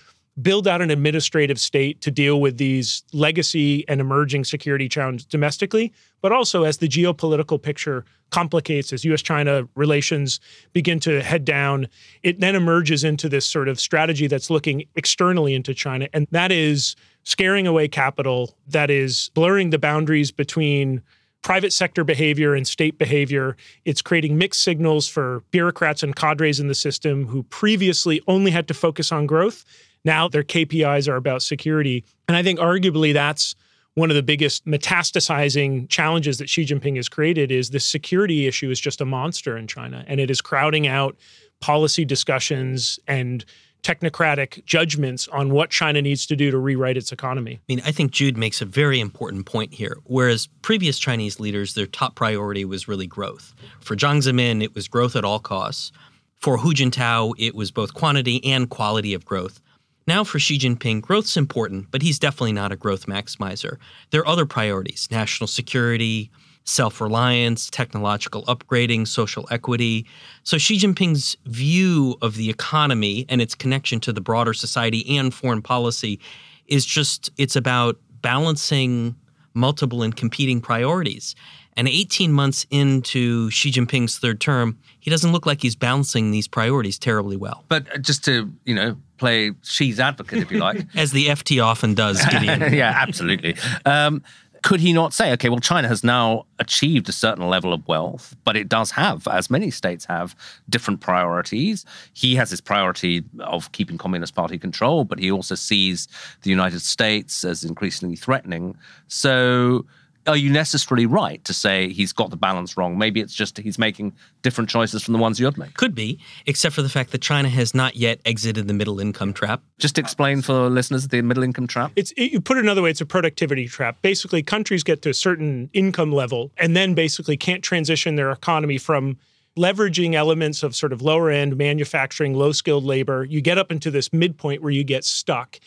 build 0.41 0.69
out 0.69 0.81
an 0.81 0.91
administrative 0.91 1.59
state 1.59 2.01
to 2.01 2.11
deal 2.11 2.41
with 2.41 2.57
these 2.57 3.03
legacy 3.13 3.87
and 3.89 4.01
emerging 4.01 4.45
security 4.45 4.89
challenges 4.89 5.27
domestically, 5.27 5.93
but 6.23 6.33
also 6.33 6.65
as 6.65 6.79
the 6.79 6.89
geopolitical 6.89 7.61
picture 7.61 8.05
complicates, 8.31 8.93
as 8.93 9.05
US 9.05 9.23
China 9.23 9.69
relations 9.75 10.41
begin 10.73 11.01
to 11.01 11.21
head 11.23 11.45
down, 11.45 11.89
it 12.23 12.41
then 12.41 12.55
emerges 12.55 13.03
into 13.05 13.29
this 13.29 13.45
sort 13.45 13.69
of 13.69 13.81
strategy 13.81 14.27
that's 14.27 14.51
looking 14.51 14.85
externally 14.95 15.55
into 15.55 15.75
China. 15.75 16.09
And 16.13 16.27
that 16.31 16.53
is 16.53 16.95
scaring 17.25 17.67
away 17.67 17.89
capital, 17.89 18.57
that 18.69 18.89
is 18.91 19.31
blurring 19.35 19.71
the 19.71 19.79
boundaries 19.79 20.31
between 20.31 21.03
private 21.43 21.73
sector 21.73 22.05
behavior 22.05 22.55
and 22.55 22.69
state 22.69 22.99
behavior. 22.99 23.57
It's 23.85 24.03
creating 24.03 24.39
mixed 24.39 24.63
signals 24.63 25.09
for 25.09 25.43
bureaucrats 25.51 26.03
and 26.03 26.15
cadres 26.15 26.61
in 26.61 26.69
the 26.69 26.75
system 26.75 27.27
who 27.27 27.43
previously 27.45 28.21
only 28.29 28.51
had 28.51 28.69
to 28.69 28.75
focus 28.75 29.11
on 29.11 29.27
growth 29.27 29.65
now 30.05 30.29
their 30.29 30.43
KPIs 30.43 31.09
are 31.09 31.17
about 31.17 31.43
security. 31.43 32.05
And 32.29 32.37
I 32.37 32.43
think 32.43 32.59
arguably 32.59 33.13
that's 33.13 33.55
one 33.95 34.11
of 34.11 34.17
the 34.17 34.23
biggest 34.23 34.67
metastasizing 34.67 35.89
challenges 35.89 36.39
that 36.39 36.49
Xi 36.49 36.65
Jinping 36.65 36.97
has 36.97 37.09
created 37.09 37.51
is 37.51 37.71
this 37.71 37.85
security 37.85 38.47
issue 38.47 38.71
is 38.71 38.81
just 38.81 39.01
a 39.01 39.05
monster 39.05 39.57
in 39.57 39.67
China 39.67 40.05
and 40.07 40.21
it 40.21 40.31
is 40.31 40.41
crowding 40.41 40.87
out 40.87 41.17
policy 41.61 42.05
discussions 42.05 42.99
and 43.07 43.45
technocratic 43.83 44.65
judgments 44.65 45.27
on 45.29 45.51
what 45.51 45.71
China 45.71 46.03
needs 46.03 46.27
to 46.27 46.37
do 46.37 46.51
to 46.51 46.59
rewrite 46.59 46.97
its 46.97 47.13
economy. 47.13 47.61
I 47.61 47.63
mean, 47.69 47.83
I 47.85 47.93
think 47.93 48.11
Jude 48.11 48.37
makes 48.37 48.61
a 48.61 48.67
very 48.67 49.01
important 49.01 49.47
point 49.47 49.75
here. 49.75 49.97
Whereas 50.05 50.49
previous 50.63 50.99
Chinese 50.99 51.41
leaders, 51.41 51.75
their 51.75 51.87
top 51.87 52.15
priority 52.15 52.65
was 52.65 52.89
really 52.89 53.07
growth. 53.07 53.55
For 53.81 53.97
Jiang 53.97 54.19
Zemin, 54.19 54.63
it 54.63 54.75
was 54.75 54.87
growth 54.89 55.17
at 55.17 55.25
all 55.25 55.39
costs. 55.39 55.93
For 56.41 56.59
Hu 56.59 56.73
Jintao, 56.73 57.35
it 57.39 57.55
was 57.55 57.71
both 57.71 57.95
quantity 57.95 58.45
and 58.45 58.69
quality 58.69 59.15
of 59.15 59.25
growth. 59.25 59.61
Now, 60.07 60.25
for 60.25 60.39
Xi 60.39 60.59
Jinping, 60.59 61.03
growth's 61.03 61.37
important, 61.37 61.91
but 61.91 62.03
he's 62.03 62.19
definitely 62.19 62.53
not 62.53 62.73
a 62.73 62.77
growth 62.77 63.07
maximizer. 63.07 63.77
There 64.11 64.21
are 64.23 64.27
other 64.27 64.47
priorities 64.47 65.09
national 65.11 65.47
security, 65.47 66.31
self 66.65 67.01
reliance, 67.01 67.71
technological 67.71 68.45
upgrading, 68.45 69.07
social 69.09 69.47
equity. 69.51 70.07
So, 70.43 70.59
Xi 70.59 70.79
Jinping's 70.79 71.37
view 71.47 72.17
of 72.23 72.37
the 72.37 72.51
economy 72.51 73.27
and 73.29 73.41
its 73.41 73.55
connection 73.55 74.01
to 74.01 74.13
the 74.13 74.21
broader 74.21 74.55
society 74.55 75.17
and 75.17 75.33
foreign 75.33 75.63
policy 75.63 76.19
is 76.67 76.87
just, 76.87 77.31
it's 77.37 77.57
about 77.57 77.99
balancing 78.23 79.15
multiple 79.55 80.03
and 80.03 80.15
competing 80.17 80.61
priorities. 80.61 81.35
And 81.77 81.89
18 81.89 82.33
months 82.33 82.67
into 82.71 83.51
Xi 83.51 83.71
Jinping's 83.71 84.19
third 84.19 84.41
term, 84.41 84.79
he 84.99 85.11
doesn't 85.11 85.33
look 85.33 85.47
like 85.47 85.63
he's 85.63 85.77
balancing 85.77 86.31
these 86.31 86.49
priorities 86.49 86.99
terribly 86.99 87.37
well. 87.37 87.65
But 87.69 88.03
just 88.03 88.25
to, 88.25 88.53
you 88.65 88.75
know, 88.75 88.97
play 89.19 89.53
Xi's 89.63 90.01
advocate, 90.01 90.41
if 90.41 90.51
you 90.51 90.59
like. 90.59 90.85
As 90.97 91.13
the 91.13 91.29
FT 91.29 91.65
often 91.65 91.95
does, 91.95 92.25
Gideon. 92.27 92.61
yeah, 92.75 92.95
absolutely. 92.97 93.57
Um, 93.87 94.23
could 94.63 94.81
he 94.81 94.93
not 94.93 95.13
say, 95.13 95.33
okay, 95.33 95.49
well, 95.49 95.61
China 95.61 95.89
has 95.89 96.05
now 96.05 96.45
achieved 96.59 97.09
a 97.09 97.13
certain 97.13 97.49
level 97.49 97.73
of 97.73 97.87
wealth, 97.89 98.37
but 98.45 98.57
it 98.57 98.69
does 98.69 98.91
have, 98.91 99.27
as 99.29 99.51
many 99.51 99.71
states 99.71 100.05
have, 100.05 100.35
different 100.69 101.01
priorities. 101.01 101.87
He 102.13 102.35
has 102.37 102.51
his 102.51 102.61
priority 102.61 103.25
of 103.41 103.73
keeping 103.73 103.97
Communist 103.97 104.35
Party 104.35 104.59
control, 104.59 105.05
but 105.05 105.19
he 105.19 105.31
also 105.31 105.55
sees 105.55 106.09
the 106.43 106.51
United 106.51 106.81
States 106.81 107.45
as 107.45 107.65
increasingly 107.65 108.17
threatening. 108.17 108.77
So 109.09 109.87
are 110.31 110.37
you 110.37 110.51
necessarily 110.51 111.07
right 111.07 111.45
to 111.45 111.53
say 111.53 111.93
he's 111.93 112.13
got 112.13 112.31
the 112.31 112.37
balance 112.37 112.77
wrong? 112.77 112.97
Maybe 112.97 113.21
it's 113.21 113.35
just 113.35 113.59
he's 113.59 113.79
making 113.79 114.13
different 114.43 114.71
choices 114.71 115.03
from 115.03 115.13
the 115.13 115.19
ones 115.19 115.39
you'd 115.41 115.59
make. 115.59 115.75
Could 115.75 115.95
be, 115.95 116.19
except 116.47 116.75
for 116.75 116.83
the 116.83 116.89
fact 116.89 117.11
that 117.11 117.21
China 117.21 117.49
has 117.49 117.75
not 117.75 117.97
yet 117.97 118.21
exited 118.25 118.69
the 118.69 118.75
middle 118.75 119.01
income 119.01 119.33
trap. 119.33 119.63
Just 119.79 119.99
explain 119.99 120.41
for 120.41 120.71
listeners 120.71 121.09
the 121.09 121.21
middle 121.23 121.43
income 121.43 121.67
trap. 121.67 121.93
It's 121.97 122.13
it, 122.13 122.33
you 122.33 122.41
put 122.41 122.57
it 122.57 122.63
another 122.63 122.81
way, 122.83 122.91
it's 122.91 123.01
a 123.01 123.07
productivity 123.07 123.67
trap. 123.67 124.01
Basically, 124.03 124.43
countries 124.43 124.85
get 124.85 125.03
to 125.03 125.11
a 125.11 125.15
certain 125.15 125.69
income 125.73 126.13
level 126.13 126.53
and 126.57 126.77
then 126.77 126.95
basically 126.95 127.37
can't 127.37 127.63
transition 127.63 128.15
their 128.15 128.31
economy 128.31 128.79
from 128.79 129.19
leveraging 129.59 130.15
elements 130.15 130.63
of 130.63 130.77
sort 130.77 130.93
of 130.93 131.03
lower 131.03 131.29
end 131.31 131.57
manufacturing, 131.57 132.35
low 132.35 132.53
skilled 132.53 132.85
labor. 132.85 133.25
You 133.25 133.41
get 133.41 133.59
up 133.59 133.73
into 133.73 133.91
this 133.91 134.13
midpoint 134.13 134.63
where 134.63 134.71
you 134.71 134.85
get 134.85 135.05
stuck 135.05 135.59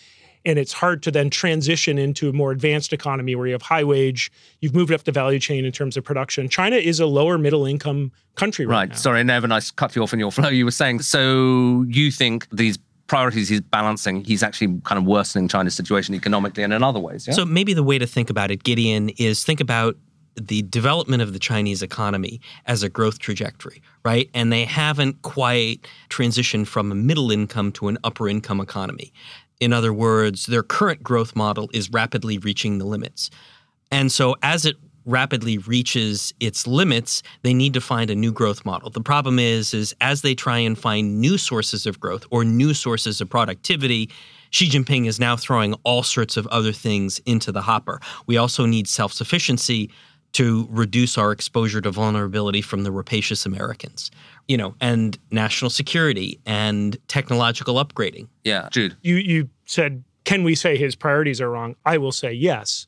and 0.45 0.59
it's 0.59 0.73
hard 0.73 1.01
to 1.03 1.12
then 1.12 1.29
transition 1.29 1.97
into 1.97 2.29
a 2.29 2.33
more 2.33 2.51
advanced 2.51 2.93
economy 2.93 3.35
where 3.35 3.47
you 3.47 3.53
have 3.53 3.62
high 3.62 3.83
wage 3.83 4.31
you've 4.62 4.75
moved 4.75 4.91
up 4.91 5.03
the 5.03 5.12
value 5.12 5.39
chain 5.39 5.65
in 5.65 5.71
terms 5.71 5.97
of 5.97 6.03
production 6.03 6.50
china 6.50 6.75
is 6.75 7.00
a 7.00 7.05
lower 7.05 7.38
middle 7.38 7.65
income 7.65 8.12
country 8.35 8.65
right, 8.65 8.89
right. 8.89 8.97
sorry 8.97 9.23
never 9.23 9.51
i 9.51 9.59
cut 9.75 9.95
you 9.95 10.03
off 10.03 10.13
in 10.13 10.19
your 10.19 10.31
flow 10.31 10.50
you 10.50 10.65
were 10.65 10.71
saying 10.71 11.00
so 11.00 11.83
you 11.88 12.12
think 12.12 12.47
these 12.51 12.77
priorities 13.07 13.50
he's 13.50 13.62
balancing, 13.62 14.23
he's 14.23 14.41
actually 14.41 14.79
kind 14.85 14.97
of 14.97 15.05
worsening 15.05 15.47
China's 15.47 15.75
situation 15.75 16.15
economically 16.15 16.63
and 16.63 16.73
in 16.73 16.81
other 16.81 17.00
ways. 17.00 17.27
Yeah? 17.27 17.33
So 17.33 17.45
maybe 17.45 17.73
the 17.73 17.83
way 17.83 18.00
to 18.00 18.07
think 18.07 18.29
about 18.29 18.50
it, 18.50 18.63
Gideon, 18.63 19.09
is 19.17 19.43
think 19.43 19.59
about 19.59 19.97
the 20.35 20.63
development 20.63 21.21
of 21.21 21.33
the 21.33 21.39
Chinese 21.39 21.83
economy 21.83 22.41
as 22.65 22.81
a 22.81 22.89
growth 22.89 23.19
trajectory, 23.19 23.81
right? 24.03 24.29
And 24.33 24.51
they 24.51 24.65
haven't 24.65 25.21
quite 25.21 25.88
transitioned 26.09 26.65
from 26.67 26.91
a 26.91 26.95
middle 26.95 27.29
income 27.29 27.71
to 27.73 27.88
an 27.88 27.97
upper 28.03 28.27
income 28.27 28.59
economy. 28.59 29.13
In 29.63 29.72
other 29.72 29.93
words, 29.93 30.46
their 30.46 30.62
current 30.62 31.01
growth 31.01 31.36
model 31.36 31.70
is 31.74 31.89
rapidly 31.89 32.38
reaching 32.38 32.79
the 32.79 32.86
limits. 32.86 33.29
And 33.91 34.12
so 34.12 34.36
as 34.43 34.65
it 34.65 34.75
rapidly 35.05 35.58
reaches 35.58 36.34
its 36.39 36.67
limits, 36.67 37.24
they 37.43 37.53
need 37.53 37.74
to 37.74 37.82
find 37.82 38.10
a 38.10 38.15
new 38.15 38.32
growth 38.32 38.65
model. 38.65 38.89
The 38.89 39.01
problem 39.01 39.39
is 39.39 39.74
is 39.74 39.96
as 40.01 40.22
they 40.22 40.36
try 40.36 40.58
and 40.58 40.77
find 40.77 41.22
new 41.22 41.38
sources 41.38 41.86
of 41.86 42.00
growth 42.00 42.25
or 42.29 42.43
new 42.43 42.74
sources 42.74 43.22
of 43.22 43.29
productivity, 43.29 44.10
Xi 44.50 44.70
Jinping 44.70 45.08
is 45.08 45.20
now 45.20 45.36
throwing 45.36 45.74
all 45.84 46.03
sorts 46.03 46.38
of 46.38 46.46
other 46.48 46.72
things 46.74 47.20
into 47.25 47.51
the 47.51 47.62
hopper. 47.62 48.00
We 48.27 48.38
also 48.38 48.65
need 48.65 48.88
self-sufficiency 48.88 49.89
to 50.34 50.67
reduce 50.72 51.17
our 51.17 51.32
exposure 51.32 51.79
to 51.82 51.91
vulnerability 51.91 52.62
from 52.62 52.84
the 52.84 52.91
rapacious 52.91 53.46
Americans. 53.46 54.12
You 54.48 54.58
know, 54.58 54.75
and 54.82 55.17
national 55.32 55.70
security 55.70 56.39
and 56.46 56.98
technological 57.08 57.75
upgrading. 57.75 58.27
Yeah, 58.43 58.67
Jude. 58.72 58.98
You 59.01 59.15
you 59.15 59.50
said 59.65 60.03
can 60.24 60.43
we 60.43 60.55
say 60.55 60.77
his 60.77 60.96
priorities 60.96 61.41
are 61.41 61.51
wrong? 61.51 61.75
I 61.86 61.98
will 61.98 62.12
say 62.12 62.32
yes 62.34 62.88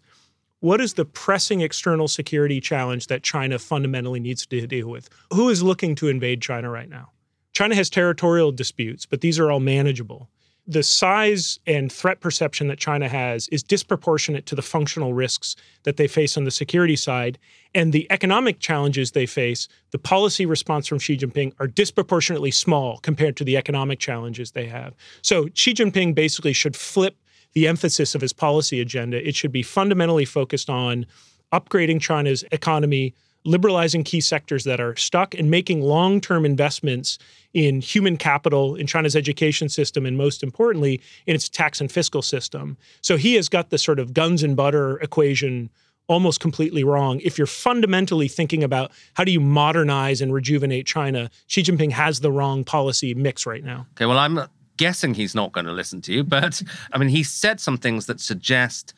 what 0.66 0.82
is 0.82 0.96
the 0.96 1.06
pressing 1.06 1.62
external 1.62 2.08
security 2.08 2.60
challenge 2.60 3.06
that 3.06 3.22
China 3.22 3.60
fundamentally 3.60 4.20
needs 4.20 4.48
to 4.48 4.66
deal 4.66 4.88
with? 4.88 5.10
Who 5.32 5.50
is 5.50 5.62
looking 5.62 5.94
to 5.96 6.08
invade 6.08 6.42
China 6.42 6.72
right 6.72 6.90
now? 6.90 7.12
China 7.54 7.76
has 7.76 7.88
territorial 7.88 8.52
disputes, 8.52 9.06
but 9.06 9.22
these 9.22 9.38
are 9.38 9.52
all 9.52 9.60
manageable. 9.60 10.28
The 10.68 10.82
size 10.82 11.60
and 11.68 11.92
threat 11.92 12.22
perception 12.22 12.68
that 12.70 12.80
China 12.80 13.08
has 13.08 13.48
is 13.50 13.62
disproportionate 13.62 14.48
to 14.48 14.56
the 14.56 14.64
functional 14.64 15.14
risks 15.14 15.56
that 15.84 15.98
they 15.98 16.08
face 16.08 16.38
on 16.38 16.44
the 16.44 16.52
security 16.52 16.96
side. 16.96 17.38
And 17.76 17.94
the 17.94 18.08
economic 18.10 18.60
challenges 18.60 19.12
they 19.12 19.28
face, 19.28 19.68
the 19.92 20.00
policy 20.00 20.46
response 20.46 20.88
from 20.88 20.98
Xi 20.98 21.18
Jinping, 21.18 21.54
are 21.60 21.68
disproportionately 21.68 22.50
small 22.50 22.98
compared 22.98 23.38
to 23.38 23.44
the 23.44 23.58
economic 23.58 24.00
challenges 24.00 24.52
they 24.52 24.66
have. 24.66 24.96
So 25.22 25.50
Xi 25.54 25.76
Jinping 25.76 26.16
basically 26.16 26.54
should 26.54 26.76
flip 26.76 27.16
the 27.54 27.68
emphasis 27.68 28.16
of 28.16 28.22
his 28.22 28.34
policy 28.34 28.82
agenda. 28.82 29.26
It 29.26 29.36
should 29.36 29.52
be 29.52 29.64
fundamentally 29.64 30.26
focused 30.26 30.70
on 30.70 31.06
upgrading 31.54 32.02
China's 32.02 32.44
economy, 32.52 33.14
liberalizing 33.46 34.04
key 34.04 34.22
sectors 34.22 34.64
that 34.66 34.80
are 34.80 34.96
stuck, 34.96 35.34
and 35.34 35.50
making 35.50 35.82
long 35.82 36.20
term 36.20 36.46
investments 36.46 37.18
in 37.54 37.80
human 37.80 38.18
capital, 38.18 38.76
in 38.76 38.88
China's 38.88 39.16
education 39.16 39.70
system, 39.70 40.06
and 40.06 40.18
most 40.18 40.44
importantly, 40.44 41.02
in 41.26 41.36
its 41.36 41.48
tax 41.48 41.80
and 41.80 41.92
fiscal 41.92 42.22
system. 42.22 42.78
So 43.02 43.16
he 43.16 43.36
has 43.36 43.48
got 43.48 43.70
the 43.70 43.78
sort 43.78 44.00
of 44.00 44.14
guns 44.14 44.44
and 44.44 44.56
butter 44.56 44.98
equation 44.98 45.70
almost 46.08 46.40
completely 46.40 46.84
wrong. 46.84 47.20
If 47.22 47.38
you're 47.38 47.48
fundamentally 47.48 48.28
thinking 48.28 48.64
about 48.64 48.92
how 49.14 49.24
do 49.24 49.32
you 49.32 49.40
modernize 49.40 50.22
and 50.22 50.34
rejuvenate 50.34 50.86
China, 50.86 51.30
Xi 51.48 51.64
Jinping 51.64 51.92
has 51.92 52.20
the 52.20 52.32
wrong 52.32 52.64
policy 52.64 53.14
mix 53.14 53.46
right 53.46 53.64
now. 53.64 53.88
Okay, 53.96 54.06
well, 54.06 54.20
I'm 54.20 54.40
guessing 54.78 55.14
he's 55.14 55.34
not 55.34 55.52
going 55.52 55.66
to 55.66 55.72
listen 55.72 56.02
to 56.02 56.14
you, 56.14 56.24
but 56.24 56.62
I 56.92 56.98
mean, 56.98 57.10
he 57.10 57.24
said 57.24 57.60
some 57.60 57.78
things 57.78 58.06
that 58.06 58.20
suggest 58.20 58.94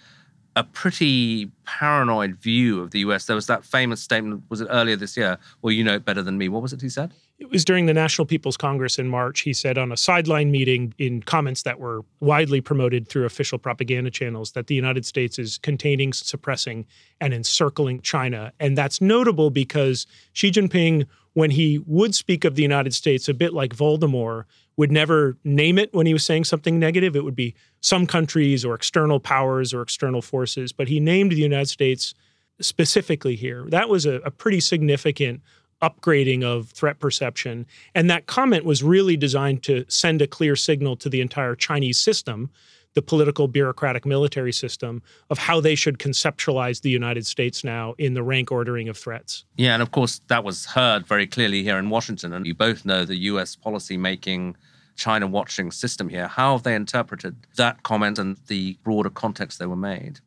a 0.58 0.64
pretty 0.64 1.52
paranoid 1.66 2.36
view 2.38 2.82
of 2.82 2.90
the 2.90 3.00
US. 3.02 3.28
There 3.28 3.36
was 3.36 3.46
that 3.46 3.64
famous 3.64 4.02
statement, 4.02 4.42
was 4.50 4.60
it 4.60 4.68
earlier 4.72 4.96
this 4.96 5.16
year? 5.16 5.38
Well, 5.62 5.72
you 5.72 5.84
know 5.84 5.94
it 5.94 6.04
better 6.04 6.24
than 6.24 6.40
me. 6.40 6.50
What 6.50 6.64
was 6.64 6.74
it 6.74 6.82
he 6.82 6.90
said? 6.90 7.14
It 7.38 7.52
was 7.52 7.64
during 7.64 7.86
the 7.86 7.94
National 7.94 8.26
People's 8.26 8.58
Congress 8.58 8.98
in 8.98 9.08
March. 9.08 9.42
He 9.42 9.54
said 9.54 9.78
on 9.78 9.92
a 9.92 9.98
sideline 9.98 10.50
meeting 10.50 10.96
in 10.98 11.22
comments 11.22 11.62
that 11.62 11.80
were 11.80 12.04
widely 12.22 12.60
promoted 12.60 13.08
through 13.08 13.26
official 13.26 13.60
propaganda 13.60 14.10
channels 14.10 14.54
that 14.54 14.66
the 14.66 14.74
United 14.74 15.06
States 15.06 15.38
is 15.38 15.60
containing, 15.60 16.12
suppressing, 16.12 16.88
and 17.22 17.36
encircling 17.36 18.02
China. 18.02 18.52
And 18.60 18.76
that's 18.76 19.00
notable 19.00 19.52
because 19.52 20.08
Xi 20.34 20.50
Jinping, 20.50 21.06
when 21.34 21.52
he 21.52 21.78
would 21.86 22.16
speak 22.16 22.46
of 22.46 22.56
the 22.56 22.64
United 22.64 22.96
States 22.96 23.30
a 23.30 23.34
bit 23.36 23.54
like 23.54 23.76
Voldemort, 23.76 24.46
would 24.78 24.92
never 24.92 25.38
name 25.44 25.78
it 25.78 25.94
when 25.94 26.06
he 26.06 26.14
was 26.14 26.24
saying 26.24 26.46
something 26.46 26.80
negative. 26.80 27.16
It 27.16 27.24
would 27.24 27.36
be 27.36 27.56
some 27.82 28.06
countries 28.06 28.64
or 28.64 28.76
external 28.76 29.20
powers 29.20 29.74
or 29.74 29.82
external 29.82 30.22
forces, 30.22 30.72
but 30.72 30.88
he 30.88 31.00
named 31.00 31.32
the 31.32 31.36
United 31.36 31.68
States 31.68 32.14
specifically 32.62 33.36
here. 33.36 33.66
That 33.70 33.90
was 33.90 34.06
a, 34.06 34.16
a 34.22 34.32
pretty 34.32 34.60
significant 34.60 35.42
upgrading 35.82 36.44
of 36.44 36.70
threat 36.70 37.00
perception. 37.00 37.66
And 37.94 38.10
that 38.10 38.26
comment 38.26 38.66
was 38.66 38.82
really 38.84 39.18
designed 39.18 39.64
to 39.64 39.86
send 39.88 40.22
a 40.22 40.28
clear 40.28 40.56
signal 40.56 40.96
to 40.98 41.10
the 41.10 41.22
entire 41.22 41.56
Chinese 41.56 42.00
system, 42.00 42.50
the 42.98 43.02
political, 43.04 43.48
bureaucratic, 43.48 44.08
military 44.08 44.52
system, 44.52 45.04
of 45.30 45.38
how 45.38 45.62
they 45.62 45.76
should 45.76 46.00
conceptualize 46.00 46.82
the 46.82 46.90
United 46.90 47.28
States 47.28 47.64
now 47.64 47.94
in 48.00 48.16
the 48.16 48.24
rank 48.24 48.52
ordering 48.52 48.90
of 48.90 48.98
threats. 48.98 49.46
Yeah, 49.56 49.76
and 49.76 49.84
of 49.84 49.92
course, 49.92 50.20
that 50.30 50.44
was 50.44 50.66
heard 50.66 51.06
very 51.06 51.28
clearly 51.28 51.62
here 51.62 51.78
in 51.78 51.92
Washington. 51.92 52.34
And 52.34 52.48
you 52.48 52.56
both 52.56 52.86
know 52.86 53.06
the 53.06 53.16
US 53.32 53.56
policy 53.56 53.98
making 53.98 54.58
China 54.96 55.28
watching 55.28 55.70
system 55.70 56.10
here. 56.10 56.28
How 56.28 56.54
have 56.54 56.64
they 56.64 56.74
interpreted 56.74 57.36
that 57.58 57.84
comment 57.84 58.18
and 58.18 58.36
the 58.48 58.80
broader 58.84 59.12
context 59.12 59.60
they 59.60 59.68
were 59.68 59.76
made? 59.76 60.20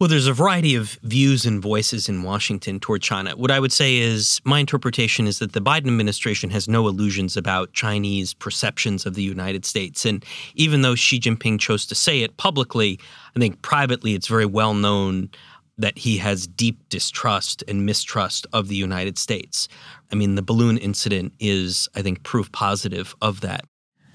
Well, 0.00 0.08
there's 0.08 0.26
a 0.26 0.32
variety 0.32 0.76
of 0.76 0.92
views 1.02 1.44
and 1.44 1.60
voices 1.60 2.08
in 2.08 2.22
Washington 2.22 2.80
toward 2.80 3.02
China. 3.02 3.36
What 3.36 3.50
I 3.50 3.60
would 3.60 3.70
say 3.70 3.98
is 3.98 4.40
my 4.44 4.58
interpretation 4.58 5.26
is 5.26 5.40
that 5.40 5.52
the 5.52 5.60
Biden 5.60 5.88
administration 5.88 6.48
has 6.48 6.66
no 6.66 6.88
illusions 6.88 7.36
about 7.36 7.74
Chinese 7.74 8.32
perceptions 8.32 9.04
of 9.04 9.12
the 9.12 9.22
United 9.22 9.66
States. 9.66 10.06
And 10.06 10.24
even 10.54 10.80
though 10.80 10.94
Xi 10.94 11.20
Jinping 11.20 11.60
chose 11.60 11.84
to 11.84 11.94
say 11.94 12.22
it 12.22 12.38
publicly, 12.38 12.98
I 13.36 13.40
think 13.40 13.60
privately 13.60 14.14
it's 14.14 14.26
very 14.26 14.46
well 14.46 14.72
known 14.72 15.28
that 15.76 15.98
he 15.98 16.16
has 16.16 16.46
deep 16.46 16.78
distrust 16.88 17.62
and 17.68 17.84
mistrust 17.84 18.46
of 18.54 18.68
the 18.68 18.76
United 18.76 19.18
States. 19.18 19.68
I 20.10 20.14
mean, 20.14 20.34
the 20.34 20.40
balloon 20.40 20.78
incident 20.78 21.34
is, 21.38 21.90
I 21.94 22.00
think, 22.00 22.22
proof 22.22 22.50
positive 22.52 23.14
of 23.20 23.42
that. 23.42 23.66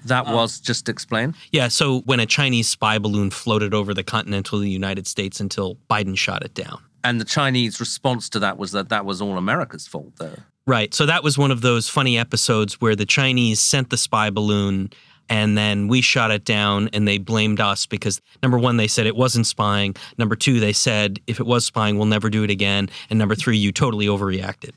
That 0.06 0.26
um, 0.26 0.34
was 0.34 0.60
just 0.60 0.88
explained? 0.88 1.34
Yeah. 1.52 1.68
So 1.68 2.00
when 2.00 2.20
a 2.20 2.26
Chinese 2.26 2.68
spy 2.68 2.98
balloon 2.98 3.30
floated 3.30 3.74
over 3.74 3.94
the 3.94 4.04
continental 4.04 4.64
United 4.64 5.06
States 5.06 5.40
until 5.40 5.76
Biden 5.90 6.16
shot 6.16 6.44
it 6.44 6.54
down. 6.54 6.82
And 7.04 7.20
the 7.20 7.24
Chinese 7.24 7.78
response 7.78 8.28
to 8.30 8.40
that 8.40 8.58
was 8.58 8.72
that 8.72 8.88
that 8.88 9.04
was 9.04 9.22
all 9.22 9.38
America's 9.38 9.86
fault, 9.86 10.14
though. 10.16 10.36
Right. 10.66 10.92
So 10.92 11.06
that 11.06 11.22
was 11.22 11.38
one 11.38 11.52
of 11.52 11.60
those 11.60 11.88
funny 11.88 12.18
episodes 12.18 12.80
where 12.80 12.96
the 12.96 13.06
Chinese 13.06 13.60
sent 13.60 13.90
the 13.90 13.96
spy 13.96 14.30
balloon 14.30 14.90
and 15.28 15.56
then 15.56 15.88
we 15.88 16.00
shot 16.00 16.30
it 16.30 16.44
down 16.44 16.88
and 16.92 17.06
they 17.06 17.18
blamed 17.18 17.60
us 17.60 17.86
because 17.86 18.20
number 18.42 18.58
one, 18.58 18.76
they 18.76 18.86
said 18.86 19.06
it 19.06 19.16
wasn't 19.16 19.46
spying. 19.46 19.94
Number 20.18 20.36
two, 20.36 20.60
they 20.60 20.72
said 20.72 21.20
if 21.26 21.40
it 21.40 21.46
was 21.46 21.66
spying, 21.66 21.96
we'll 21.96 22.06
never 22.06 22.30
do 22.30 22.42
it 22.42 22.50
again. 22.50 22.88
And 23.10 23.18
number 23.18 23.34
three, 23.34 23.56
you 23.56 23.72
totally 23.72 24.06
overreacted. 24.06 24.72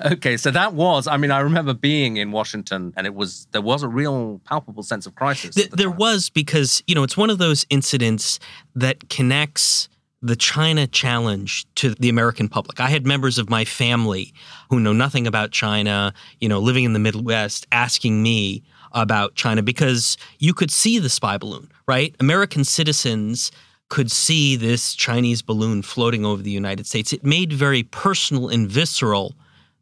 okay, 0.12 0.36
so 0.36 0.50
that 0.50 0.74
was, 0.74 1.06
I 1.06 1.16
mean, 1.16 1.30
I 1.30 1.40
remember 1.40 1.74
being 1.74 2.16
in 2.16 2.30
Washington 2.32 2.92
and 2.96 3.06
it 3.06 3.14
was, 3.14 3.46
there 3.52 3.62
was 3.62 3.82
a 3.82 3.88
real 3.88 4.40
palpable 4.44 4.82
sense 4.82 5.06
of 5.06 5.14
crisis. 5.14 5.54
The, 5.54 5.68
the 5.68 5.76
there 5.76 5.90
was 5.90 6.30
because, 6.30 6.82
you 6.86 6.94
know, 6.94 7.02
it's 7.02 7.16
one 7.16 7.30
of 7.30 7.38
those 7.38 7.66
incidents 7.70 8.38
that 8.74 9.08
connects 9.08 9.88
the 10.20 10.36
China 10.36 10.86
challenge 10.86 11.64
to 11.76 11.90
the 11.94 12.08
American 12.08 12.48
public. 12.48 12.80
I 12.80 12.88
had 12.88 13.06
members 13.06 13.38
of 13.38 13.48
my 13.48 13.64
family 13.64 14.32
who 14.70 14.80
know 14.80 14.92
nothing 14.92 15.26
about 15.26 15.52
China, 15.52 16.12
you 16.40 16.48
know, 16.48 16.58
living 16.58 16.84
in 16.84 16.92
the 16.92 16.98
Midwest, 16.98 17.66
asking 17.70 18.22
me, 18.22 18.62
about 18.92 19.34
China 19.34 19.62
because 19.62 20.16
you 20.38 20.54
could 20.54 20.70
see 20.70 20.98
the 20.98 21.08
spy 21.08 21.38
balloon, 21.38 21.70
right? 21.86 22.14
American 22.20 22.64
citizens 22.64 23.50
could 23.88 24.10
see 24.10 24.56
this 24.56 24.94
Chinese 24.94 25.42
balloon 25.42 25.82
floating 25.82 26.24
over 26.24 26.42
the 26.42 26.50
United 26.50 26.86
States. 26.86 27.12
It 27.12 27.24
made 27.24 27.52
very 27.52 27.82
personal 27.82 28.48
and 28.48 28.68
visceral 28.68 29.34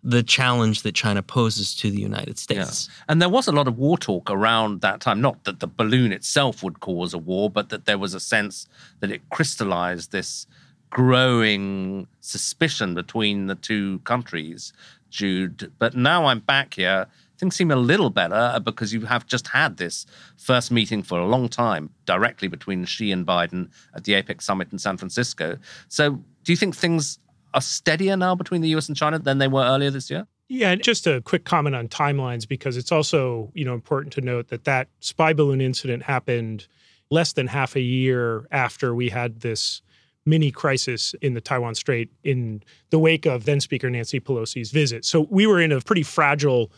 the 0.03 0.23
challenge 0.23 0.83
that 0.83 0.95
China 0.95 1.21
poses 1.21 1.75
to 1.75 1.91
the 1.91 2.01
United 2.01 2.39
States. 2.39 2.89
Yeah. 2.89 3.05
And 3.09 3.21
there 3.21 3.29
was 3.29 3.49
a 3.49 3.53
lot 3.53 3.67
of 3.67 3.77
war 3.77 3.99
talk 3.99 4.31
around 4.31 4.81
that 4.83 5.01
time. 5.01 5.21
Not 5.21 5.43
that 5.45 5.59
the 5.59 5.67
balloon 5.67 6.13
itself 6.13 6.63
would 6.63 6.79
cause 6.79 7.13
a 7.13 7.19
war, 7.19 7.51
but 7.51 7.71
that 7.71 7.87
there 7.87 7.99
was 7.99 8.15
a 8.15 8.21
sense 8.21 8.69
that 9.01 9.11
it 9.11 9.29
crystallized 9.31 10.13
this 10.13 10.47
growing 10.91 12.07
suspicion 12.21 12.95
between 12.95 13.49
the 13.49 13.57
two 13.57 13.99
countries, 14.01 14.73
Jude. 15.11 15.73
But 15.81 15.97
now 15.97 16.27
I'm 16.27 16.41
back 16.41 16.75
here 16.75 17.09
things 17.39 17.57
seem 17.57 17.71
a 17.71 17.77
little 17.77 18.11
better 18.11 18.35
uh, 18.35 18.59
because 18.59 18.93
you 18.93 19.03
have 19.07 19.27
just 19.27 19.49
had 19.49 19.77
this 19.77 20.07
first 20.37 20.71
meeting 20.71 21.03
for 21.03 21.19
a 21.19 21.27
long 21.27 21.49
time 21.49 21.91
directly 22.05 22.49
between 22.49 22.85
Xi 22.85 23.13
and 23.13 23.27
Biden 23.27 23.71
at 23.95 24.05
the 24.05 24.13
APEC 24.13 24.43
summit 24.43 24.73
in 24.73 24.79
San 24.79 24.97
Francisco. 24.97 25.59
So, 25.89 26.23
do 26.45 26.53
you 26.53 26.57
think 26.57 26.77
things 26.77 27.19
are 27.55 27.61
steadier 27.61 28.17
now 28.17 28.35
between 28.35 28.61
the 28.61 28.69
US 28.71 28.89
and 28.89 28.97
China 28.97 29.19
than 29.19 29.39
they 29.39 29.49
were 29.49 29.65
earlier 29.65 29.91
this 29.91 30.11
year? 30.11 30.27
Yeah, 30.49 30.77
just 30.77 31.07
a 31.07 31.21
quick 31.23 31.45
comment 31.45 31.75
on 31.75 31.89
timelines 31.89 32.47
because 32.47 32.77
it's 32.77 32.93
also, 32.93 33.51
you 33.55 33.65
know, 33.65 33.75
important 33.75 34.13
to 34.15 34.21
note 34.21 34.49
that 34.49 34.65
that 34.65 34.89
spy 35.01 35.33
balloon 35.33 35.61
incident 35.61 36.05
happened 36.05 36.69
less 37.11 37.33
than 37.33 37.49
half 37.49 37.75
a 37.75 37.81
year 37.81 38.47
after 38.53 38.95
we 38.95 39.09
had 39.09 39.41
this 39.41 39.83
mini 40.25 40.51
crisis 40.51 41.15
in 41.23 41.35
the 41.35 41.41
Taiwan 41.41 41.75
Strait 41.75 42.11
in 42.25 42.63
the 42.91 42.99
wake 42.99 43.27
of 43.27 43.45
then 43.45 43.61
Speaker 43.61 43.89
Nancy 43.89 44.21
Pelosi's 44.21 44.71
visit. 44.71 45.05
So 45.05 45.27
we 45.31 45.47
were 45.47 45.61
in 45.61 45.73
a 45.73 45.81
pretty 45.81 46.03
fragile 46.03 46.71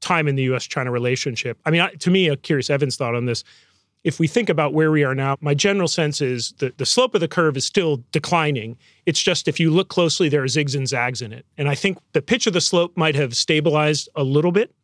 time 0.00 0.28
in 0.28 0.36
the 0.36 0.42
US 0.44 0.64
China 0.64 0.90
relationship. 0.90 1.58
I 1.64 1.70
mean, 1.70 1.86
to 1.98 2.10
me, 2.10 2.28
a 2.28 2.36
curious 2.36 2.70
Evan's 2.70 2.96
thought 2.96 3.14
on 3.14 3.26
this. 3.26 3.44
If 4.02 4.18
we 4.18 4.26
think 4.26 4.48
about 4.48 4.72
where 4.72 4.90
we 4.90 5.04
are 5.04 5.14
now, 5.14 5.36
my 5.42 5.52
general 5.52 5.86
sense 5.86 6.22
is 6.22 6.52
that 6.58 6.78
the 6.78 6.86
slope 6.86 7.14
of 7.14 7.20
the 7.20 7.28
curve 7.28 7.56
is 7.56 7.66
still 7.66 8.02
declining. 8.12 8.78
It's 9.04 9.22
just 9.22 9.46
if 9.46 9.60
you 9.60 9.70
look 9.70 9.88
closely, 9.88 10.30
there 10.30 10.42
are 10.42 10.46
zigs 10.46 10.74
and 10.74 10.88
zags 10.88 11.20
in 11.20 11.32
it. 11.32 11.44
And 11.58 11.68
I 11.68 11.74
think 11.74 11.98
the 12.12 12.22
pitch 12.22 12.46
of 12.46 12.54
the 12.54 12.62
slope 12.62 12.96
might 12.96 13.14
have 13.14 13.36
stabilized 13.36 14.08
a 14.16 14.24
little 14.24 14.52
bit 14.52 14.74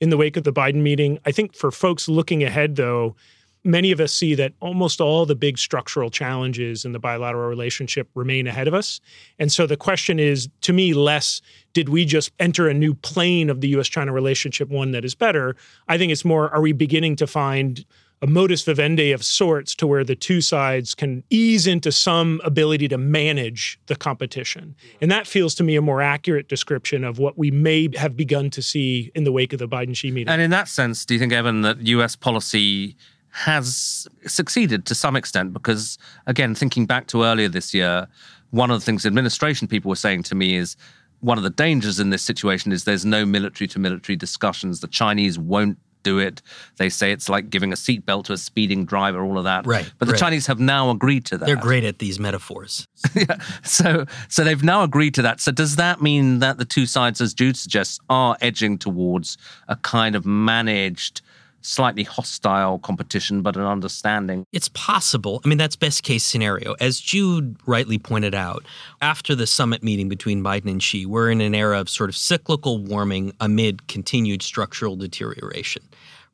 in 0.00 0.10
the 0.10 0.18
wake 0.18 0.36
of 0.36 0.44
the 0.44 0.52
Biden 0.52 0.82
meeting. 0.82 1.18
I 1.24 1.32
think 1.32 1.56
for 1.56 1.70
folks 1.70 2.08
looking 2.08 2.44
ahead, 2.44 2.76
though, 2.76 3.16
many 3.64 3.90
of 3.90 4.00
us 4.00 4.12
see 4.12 4.34
that 4.34 4.52
almost 4.60 5.00
all 5.00 5.26
the 5.26 5.34
big 5.34 5.58
structural 5.58 6.10
challenges 6.10 6.84
in 6.84 6.92
the 6.92 6.98
bilateral 6.98 7.48
relationship 7.48 8.08
remain 8.14 8.46
ahead 8.46 8.68
of 8.68 8.74
us. 8.74 9.00
And 9.38 9.50
so 9.52 9.66
the 9.66 9.76
question 9.76 10.18
is, 10.18 10.48
to 10.62 10.72
me, 10.72 10.94
less 10.94 11.40
did 11.74 11.88
we 11.88 12.04
just 12.04 12.32
enter 12.38 12.68
a 12.68 12.74
new 12.74 12.94
plane 12.94 13.50
of 13.50 13.60
the 13.60 13.68
US 13.68 13.88
China 13.88 14.12
relationship, 14.12 14.68
one 14.68 14.92
that 14.92 15.04
is 15.04 15.14
better? 15.14 15.56
I 15.88 15.98
think 15.98 16.12
it's 16.12 16.24
more, 16.24 16.50
are 16.50 16.60
we 16.60 16.72
beginning 16.72 17.16
to 17.16 17.26
find 17.26 17.84
a 18.20 18.26
modus 18.26 18.62
vivendi 18.64 19.12
of 19.12 19.24
sorts 19.24 19.74
to 19.76 19.86
where 19.86 20.02
the 20.02 20.16
two 20.16 20.40
sides 20.40 20.94
can 20.94 21.22
ease 21.30 21.66
into 21.66 21.92
some 21.92 22.40
ability 22.44 22.88
to 22.88 22.98
manage 22.98 23.78
the 23.86 23.94
competition. 23.94 24.74
And 25.00 25.10
that 25.10 25.26
feels 25.26 25.54
to 25.56 25.64
me 25.64 25.76
a 25.76 25.82
more 25.82 26.02
accurate 26.02 26.48
description 26.48 27.04
of 27.04 27.18
what 27.18 27.38
we 27.38 27.50
may 27.50 27.88
have 27.96 28.16
begun 28.16 28.50
to 28.50 28.62
see 28.62 29.12
in 29.14 29.24
the 29.24 29.32
wake 29.32 29.52
of 29.52 29.58
the 29.58 29.68
Biden 29.68 29.96
Xi 29.96 30.10
meeting. 30.10 30.28
And 30.28 30.42
in 30.42 30.50
that 30.50 30.68
sense, 30.68 31.04
do 31.04 31.14
you 31.14 31.20
think, 31.20 31.32
Evan, 31.32 31.62
that 31.62 31.86
US 31.86 32.16
policy 32.16 32.96
has 33.38 34.08
succeeded 34.26 34.84
to 34.86 34.94
some 34.94 35.14
extent 35.14 35.52
because, 35.52 35.96
again, 36.26 36.56
thinking 36.56 36.86
back 36.86 37.06
to 37.06 37.22
earlier 37.22 37.48
this 37.48 37.72
year, 37.72 38.08
one 38.50 38.70
of 38.70 38.80
the 38.80 38.84
things 38.84 39.06
administration 39.06 39.68
people 39.68 39.88
were 39.88 39.96
saying 39.96 40.24
to 40.24 40.34
me 40.34 40.56
is 40.56 40.76
one 41.20 41.38
of 41.38 41.44
the 41.44 41.50
dangers 41.50 42.00
in 42.00 42.10
this 42.10 42.22
situation 42.22 42.72
is 42.72 42.82
there's 42.82 43.04
no 43.04 43.24
military 43.24 43.68
to 43.68 43.78
military 43.78 44.16
discussions. 44.16 44.80
The 44.80 44.88
Chinese 44.88 45.38
won't 45.38 45.78
do 46.02 46.18
it. 46.18 46.42
They 46.78 46.88
say 46.88 47.12
it's 47.12 47.28
like 47.28 47.48
giving 47.48 47.72
a 47.72 47.76
seatbelt 47.76 48.24
to 48.24 48.32
a 48.32 48.36
speeding 48.36 48.84
driver, 48.84 49.22
all 49.22 49.38
of 49.38 49.44
that. 49.44 49.66
Right. 49.66 49.90
But 49.98 50.06
the 50.06 50.12
right. 50.12 50.18
Chinese 50.18 50.46
have 50.46 50.58
now 50.58 50.90
agreed 50.90 51.24
to 51.26 51.38
that. 51.38 51.46
They're 51.46 51.56
great 51.56 51.84
at 51.84 52.00
these 52.00 52.18
metaphors. 52.18 52.86
yeah. 53.14 53.38
So 53.62 54.04
so 54.28 54.42
they've 54.42 54.64
now 54.64 54.82
agreed 54.82 55.14
to 55.14 55.22
that. 55.22 55.40
So 55.40 55.52
does 55.52 55.76
that 55.76 56.02
mean 56.02 56.40
that 56.40 56.58
the 56.58 56.64
two 56.64 56.86
sides, 56.86 57.20
as 57.20 57.34
Jude 57.34 57.56
suggests, 57.56 58.00
are 58.08 58.36
edging 58.40 58.78
towards 58.78 59.38
a 59.68 59.76
kind 59.76 60.16
of 60.16 60.26
managed 60.26 61.20
slightly 61.60 62.02
hostile 62.02 62.78
competition, 62.78 63.42
but 63.42 63.56
an 63.56 63.64
understanding. 63.64 64.44
It's 64.52 64.68
possible. 64.70 65.40
I 65.44 65.48
mean, 65.48 65.58
that's 65.58 65.76
best 65.76 66.02
case 66.02 66.24
scenario. 66.24 66.74
As 66.80 67.00
Jude 67.00 67.56
rightly 67.66 67.98
pointed 67.98 68.34
out, 68.34 68.64
after 69.00 69.34
the 69.34 69.46
summit 69.46 69.82
meeting 69.82 70.08
between 70.08 70.42
Biden 70.42 70.70
and 70.70 70.82
Xi, 70.82 71.06
we're 71.06 71.30
in 71.30 71.40
an 71.40 71.54
era 71.54 71.80
of 71.80 71.88
sort 71.88 72.10
of 72.10 72.16
cyclical 72.16 72.78
warming 72.78 73.32
amid 73.40 73.88
continued 73.88 74.42
structural 74.42 74.96
deterioration. 74.96 75.82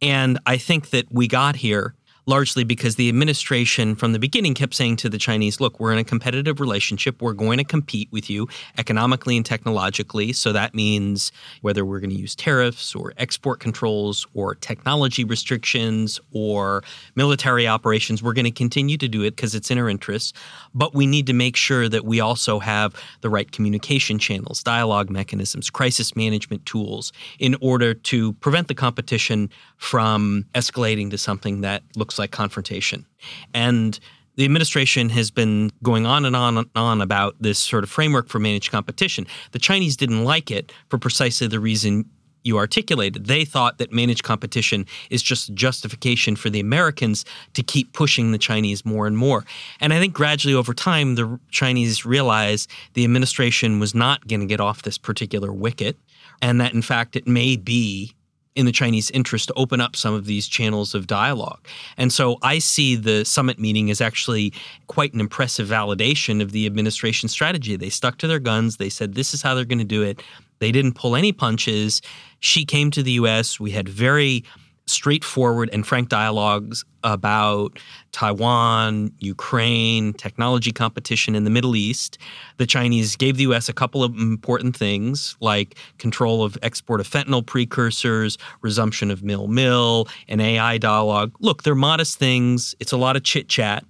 And 0.03 0.39
I 0.47 0.57
think 0.59 0.91
that 0.91 1.11
we 1.11 1.29
got 1.29 1.57
here 1.57 1.95
largely 2.27 2.65
because 2.65 2.97
the 2.97 3.09
administration 3.09 3.95
from 3.95 4.13
the 4.13 4.19
beginning 4.19 4.55
kept 4.55 4.75
saying 4.75 4.97
to 4.97 5.09
the 5.09 5.19
Chinese, 5.19 5.61
look, 5.61 5.79
we're 5.79 5.93
in 5.93 5.99
a 5.99 6.05
competitive 6.05 6.61
relationship. 6.61 7.21
We're 7.21 7.33
going 7.33 7.59
to 7.59 7.65
compete 7.65 8.09
with 8.11 8.31
you 8.31 8.49
economically 8.79 9.37
and 9.37 9.45
technologically. 9.45 10.33
So 10.33 10.53
that 10.53 10.75
means 10.75 11.33
whether 11.61 11.85
we're 11.85 12.01
going 12.01 12.11
to 12.11 12.17
use 12.17 12.35
tariffs 12.35 12.95
or 12.95 13.13
export 13.19 13.61
controls 13.61 14.27
or 14.35 14.55
technology 14.55 15.25
restrictions 15.25 16.21
or 16.33 16.83
military 17.15 17.67
operations, 17.67 18.23
we're 18.23 18.33
going 18.33 18.45
to 18.45 18.51
continue 18.51 18.97
to 18.97 19.09
do 19.09 19.23
it 19.23 19.37
because 19.37 19.55
it's 19.55 19.71
in 19.71 19.79
our 19.79 19.89
interests. 19.89 20.33
But 20.75 20.95
we 20.95 21.07
need 21.07 21.27
to 21.27 21.33
make 21.33 21.57
sure 21.57 21.89
that 21.89 22.05
we 22.05 22.21
also 22.21 22.59
have 22.59 22.95
the 23.21 23.31
right 23.31 23.51
communication 23.51 24.19
channels, 24.19 24.63
dialogue 24.63 25.11
mechanisms, 25.11 25.71
crisis 25.71 26.17
management 26.17 26.65
tools 26.67 27.13
in 27.39 27.57
order 27.61 27.95
to 27.95 28.33
prevent 28.35 28.69
the 28.69 28.75
competition 28.75 29.51
from 29.77 30.47
escalating 30.55 31.11
to 31.11 31.19
something 31.19 31.61
that 31.61 31.83
looks 31.97 32.14
like 32.19 32.31
confrontation. 32.31 33.07
And 33.53 33.99
the 34.37 34.45
administration 34.45 35.11
has 35.11 35.31
been 35.31 35.71
going 35.83 36.07
on 36.07 36.25
and 36.25 36.35
on 36.35 36.59
and 36.59 36.69
on 36.75 37.01
about 37.01 37.37
this 37.41 37.59
sort 37.59 37.85
of 37.85 37.91
framework 37.91 38.29
for 38.29 38.39
managed 38.39 38.71
competition. 38.71 39.27
The 39.53 39.59
Chinese 39.59 39.97
didn't 39.97 40.25
like 40.25 40.51
it 40.51 40.73
for 40.89 40.99
precisely 40.99 41.47
the 41.47 41.61
reason 41.61 42.05
you 42.45 42.59
articulated. 42.59 43.27
They 43.27 43.45
thought 43.45 43.79
that 43.79 43.93
managed 43.93 44.23
competition 44.23 44.87
is 45.09 45.23
just 45.23 45.55
justification 45.55 46.37
for 46.37 46.51
the 46.51 46.61
Americans 46.61 47.25
to 47.55 47.63
keep 47.63 47.93
pushing 47.93 48.33
the 48.33 48.39
Chinese 48.39 48.85
more 48.85 49.07
and 49.07 49.17
more. 49.17 49.45
And 49.81 49.93
I 49.93 49.99
think 49.99 50.13
gradually 50.13 50.55
over 50.55 50.75
time, 50.75 51.15
the 51.15 51.41
Chinese 51.51 52.05
realized 52.05 52.71
the 52.93 53.05
administration 53.05 53.81
was 53.81 53.95
not 53.95 54.29
going 54.29 54.41
to 54.41 54.47
get 54.47 54.61
off 54.61 54.83
this 54.83 54.99
particular 54.99 55.53
wicket, 55.53 55.97
and 56.43 56.61
that 56.61 56.75
in 56.75 56.83
fact 56.83 57.17
it 57.17 57.27
may 57.27 57.57
be 57.57 58.14
in 58.55 58.67
the 58.67 58.73
Chinese 58.73 59.11
interest 59.11 59.49
to 59.49 59.55
open 59.55 59.81
up 59.81 59.97
some 59.97 60.15
of 60.15 60.27
these 60.27 60.47
channels 60.47 60.95
of 60.95 61.07
dialogue. 61.07 61.59
And 61.97 62.13
so 62.13 62.39
I 62.43 62.59
see 62.59 62.95
the 62.95 63.25
summit 63.25 63.59
meeting 63.59 63.91
as 63.91 64.01
actually 64.01 64.53
quite 64.87 65.13
an 65.13 65.21
impressive 65.21 65.69
validation 65.69 66.41
of 66.41 66.53
the 66.53 66.67
administration 66.67 67.29
strategy. 67.29 67.77
They 67.77 67.91
stuck 67.91 68.19
to 68.19 68.27
their 68.27 68.39
guns. 68.39 68.77
They 68.77 68.91
said, 68.91 69.15
this 69.15 69.35
is 69.35 69.43
how 69.43 69.55
they're 69.55 69.65
going 69.65 69.79
to 69.79 69.85
do 69.85 70.03
it. 70.03 70.23
They 70.61 70.71
didn't 70.71 70.95
pull 70.95 71.17
any 71.17 71.33
punches. 71.33 72.01
Xi 72.41 72.65
came 72.65 72.91
to 72.93 73.03
the 73.03 73.13
US. 73.13 73.59
We 73.59 73.73
had 73.73 73.89
very 73.89 74.45
straightforward 74.87 75.71
and 75.73 75.87
frank 75.87 76.09
dialogues 76.09 76.85
about 77.03 77.79
Taiwan, 78.13 79.11
Ukraine, 79.19 80.13
technology 80.13 80.73
competition 80.73 81.35
in 81.35 81.45
the 81.45 81.51
Middle 81.51 81.75
East. 81.75 82.19
The 82.59 82.67
Chinese 82.67 83.17
gave 83.17 83.37
the 83.37 83.45
US 83.45 83.69
a 83.69 83.73
couple 83.73 84.05
of 84.05 84.15
important 84.17 84.77
things 84.77 85.37
like 85.41 85.77
control 85.99 86.43
of 86.43 86.59
export 86.63 87.01
of 87.01 87.09
fentanyl 87.09 87.45
precursors, 87.45 88.37
resumption 88.61 89.11
of 89.11 89.23
mil 89.23 89.49
mil, 89.49 90.07
an 90.29 90.41
AI 90.41 90.79
dialogue. 90.79 91.33
Look, 91.41 91.63
they're 91.63 91.75
modest 91.75 92.19
things. 92.19 92.75
It's 92.79 92.93
a 92.93 92.99
lot 92.99 93.17
of 93.17 93.23
chit 93.23 93.49
chat, 93.49 93.85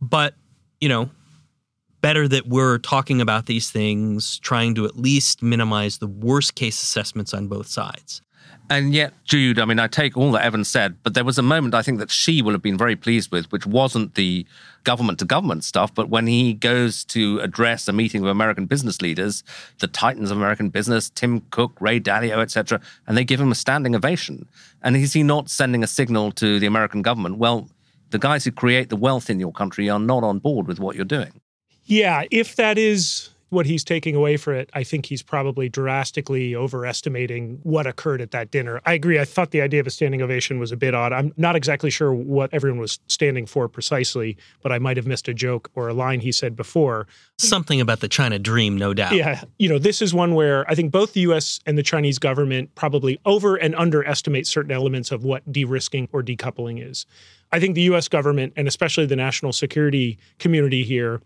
but, 0.00 0.34
you 0.80 0.88
know, 0.88 1.10
better 2.00 2.26
that 2.28 2.46
we're 2.46 2.78
talking 2.78 3.20
about 3.20 3.46
these 3.46 3.70
things, 3.70 4.38
trying 4.38 4.74
to 4.74 4.86
at 4.86 4.96
least 4.96 5.42
minimize 5.42 5.98
the 5.98 6.06
worst 6.06 6.54
case 6.54 6.82
assessments 6.82 7.34
on 7.34 7.46
both 7.46 7.66
sides. 7.66 8.22
And 8.70 8.94
yet, 8.94 9.12
Jude, 9.24 9.58
I 9.58 9.64
mean, 9.64 9.80
I 9.80 9.88
take 9.88 10.16
all 10.16 10.30
that 10.32 10.44
Evan 10.44 10.64
said, 10.64 10.96
but 11.02 11.14
there 11.14 11.24
was 11.24 11.38
a 11.38 11.42
moment 11.42 11.74
I 11.74 11.82
think 11.82 11.98
that 11.98 12.10
Xi 12.10 12.40
will 12.40 12.52
have 12.52 12.62
been 12.62 12.78
very 12.78 12.94
pleased 12.94 13.32
with, 13.32 13.50
which 13.50 13.66
wasn't 13.66 14.14
the 14.14 14.46
government 14.84 15.18
to 15.18 15.24
government 15.24 15.64
stuff, 15.64 15.92
but 15.92 16.08
when 16.08 16.28
he 16.28 16.54
goes 16.54 17.04
to 17.06 17.40
address 17.40 17.88
a 17.88 17.92
meeting 17.92 18.22
of 18.22 18.28
American 18.28 18.66
business 18.66 19.02
leaders, 19.02 19.42
the 19.80 19.88
titans 19.88 20.30
of 20.30 20.36
American 20.36 20.68
business, 20.68 21.10
Tim 21.10 21.40
Cook, 21.50 21.72
Ray 21.80 21.98
Dalio, 21.98 22.38
etc., 22.38 22.80
and 23.08 23.16
they 23.16 23.24
give 23.24 23.40
him 23.40 23.50
a 23.50 23.56
standing 23.56 23.96
ovation. 23.96 24.46
And 24.82 24.96
is 24.96 25.14
he 25.14 25.24
not 25.24 25.50
sending 25.50 25.82
a 25.82 25.88
signal 25.88 26.30
to 26.32 26.60
the 26.60 26.66
American 26.66 27.02
government? 27.02 27.38
Well, 27.38 27.68
the 28.10 28.18
guys 28.18 28.44
who 28.44 28.52
create 28.52 28.88
the 28.88 28.96
wealth 28.96 29.28
in 29.28 29.40
your 29.40 29.52
country 29.52 29.90
are 29.90 29.98
not 29.98 30.22
on 30.22 30.38
board 30.38 30.68
with 30.68 30.78
what 30.78 30.94
you're 30.94 31.04
doing. 31.04 31.40
Yeah, 31.84 32.24
if 32.30 32.54
that 32.56 32.78
is 32.78 33.30
what 33.50 33.66
he's 33.66 33.84
taking 33.84 34.14
away 34.14 34.36
for 34.36 34.54
it, 34.54 34.70
I 34.72 34.84
think 34.84 35.06
he's 35.06 35.22
probably 35.22 35.68
drastically 35.68 36.56
overestimating 36.56 37.60
what 37.62 37.86
occurred 37.86 38.20
at 38.20 38.30
that 38.30 38.50
dinner. 38.50 38.80
I 38.86 38.94
agree. 38.94 39.18
I 39.18 39.24
thought 39.24 39.50
the 39.50 39.60
idea 39.60 39.80
of 39.80 39.86
a 39.86 39.90
standing 39.90 40.22
ovation 40.22 40.58
was 40.58 40.72
a 40.72 40.76
bit 40.76 40.94
odd. 40.94 41.12
I'm 41.12 41.32
not 41.36 41.56
exactly 41.56 41.90
sure 41.90 42.12
what 42.14 42.52
everyone 42.54 42.80
was 42.80 43.00
standing 43.08 43.46
for 43.46 43.68
precisely, 43.68 44.36
but 44.62 44.72
I 44.72 44.78
might 44.78 44.96
have 44.96 45.06
missed 45.06 45.28
a 45.28 45.34
joke 45.34 45.70
or 45.74 45.88
a 45.88 45.94
line 45.94 46.20
he 46.20 46.32
said 46.32 46.56
before. 46.56 47.06
Something 47.38 47.80
about 47.80 48.00
the 48.00 48.08
China 48.08 48.38
dream, 48.38 48.78
no 48.78 48.94
doubt. 48.94 49.14
Yeah. 49.14 49.42
You 49.58 49.68
know, 49.68 49.78
this 49.78 50.00
is 50.00 50.14
one 50.14 50.34
where 50.34 50.68
I 50.70 50.74
think 50.74 50.92
both 50.92 51.12
the 51.12 51.20
US 51.20 51.60
and 51.66 51.76
the 51.76 51.82
Chinese 51.82 52.18
government 52.18 52.74
probably 52.76 53.20
over 53.26 53.56
and 53.56 53.74
underestimate 53.74 54.46
certain 54.46 54.72
elements 54.72 55.10
of 55.10 55.24
what 55.24 55.50
de 55.50 55.64
risking 55.64 56.08
or 56.12 56.22
decoupling 56.22 56.88
is. 56.88 57.04
I 57.52 57.58
think 57.58 57.74
the 57.74 57.82
US 57.82 58.06
government, 58.06 58.52
and 58.56 58.68
especially 58.68 59.06
the 59.06 59.16
national 59.16 59.52
security 59.52 60.18
community 60.38 60.84
here, 60.84 61.20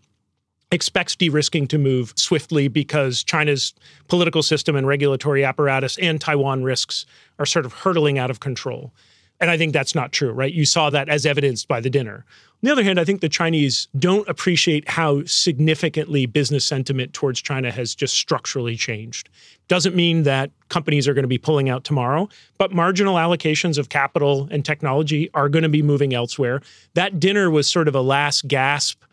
expects 0.71 1.15
de-risking 1.15 1.67
to 1.67 1.77
move 1.77 2.13
swiftly 2.15 2.67
because 2.67 3.23
China's 3.23 3.73
political 4.07 4.43
system 4.43 4.75
and 4.75 4.87
regulatory 4.87 5.43
apparatus 5.43 5.97
and 5.99 6.19
Taiwan 6.19 6.63
risks 6.63 7.05
are 7.39 7.45
sort 7.45 7.65
of 7.65 7.73
hurtling 7.73 8.17
out 8.17 8.31
of 8.31 8.39
control. 8.39 8.91
And 9.39 9.51
I 9.51 9.57
think 9.57 9.73
that's 9.73 9.95
not 9.95 10.11
true, 10.11 10.31
right? 10.31 10.53
You 10.53 10.65
saw 10.65 10.89
that 10.89 11.09
as 11.09 11.25
evidenced 11.25 11.67
by 11.67 11.81
the 11.81 11.89
dinner. 11.89 12.25
On 12.63 12.67
the 12.67 12.71
other 12.71 12.83
hand, 12.83 12.99
I 12.99 13.03
think 13.03 13.19
the 13.21 13.29
Chinese 13.29 13.89
don't 13.99 14.27
appreciate 14.29 14.87
how 14.89 15.23
significantly 15.25 16.25
business 16.25 16.65
sentiment 16.65 17.13
towards 17.13 17.41
China 17.41 17.69
has 17.69 17.93
just 17.93 18.15
structurally 18.15 18.77
changed. 18.77 19.29
Doesn't 19.67 19.95
mean 19.95 20.23
that 20.23 20.51
companies 20.69 21.07
are 21.07 21.13
going 21.13 21.23
to 21.23 21.27
be 21.27 21.37
pulling 21.37 21.69
out 21.69 21.83
tomorrow, 21.83 22.29
but 22.57 22.71
marginal 22.71 23.15
allocations 23.15 23.77
of 23.77 23.89
capital 23.89 24.47
and 24.51 24.63
technology 24.63 25.29
are 25.33 25.49
going 25.49 25.63
to 25.63 25.69
be 25.69 25.81
moving 25.81 26.13
elsewhere. 26.13 26.61
That 26.93 27.19
dinner 27.19 27.51
was 27.51 27.67
sort 27.67 27.87
of 27.87 27.93
a 27.93 28.01
last 28.01 28.47
gasp 28.47 29.03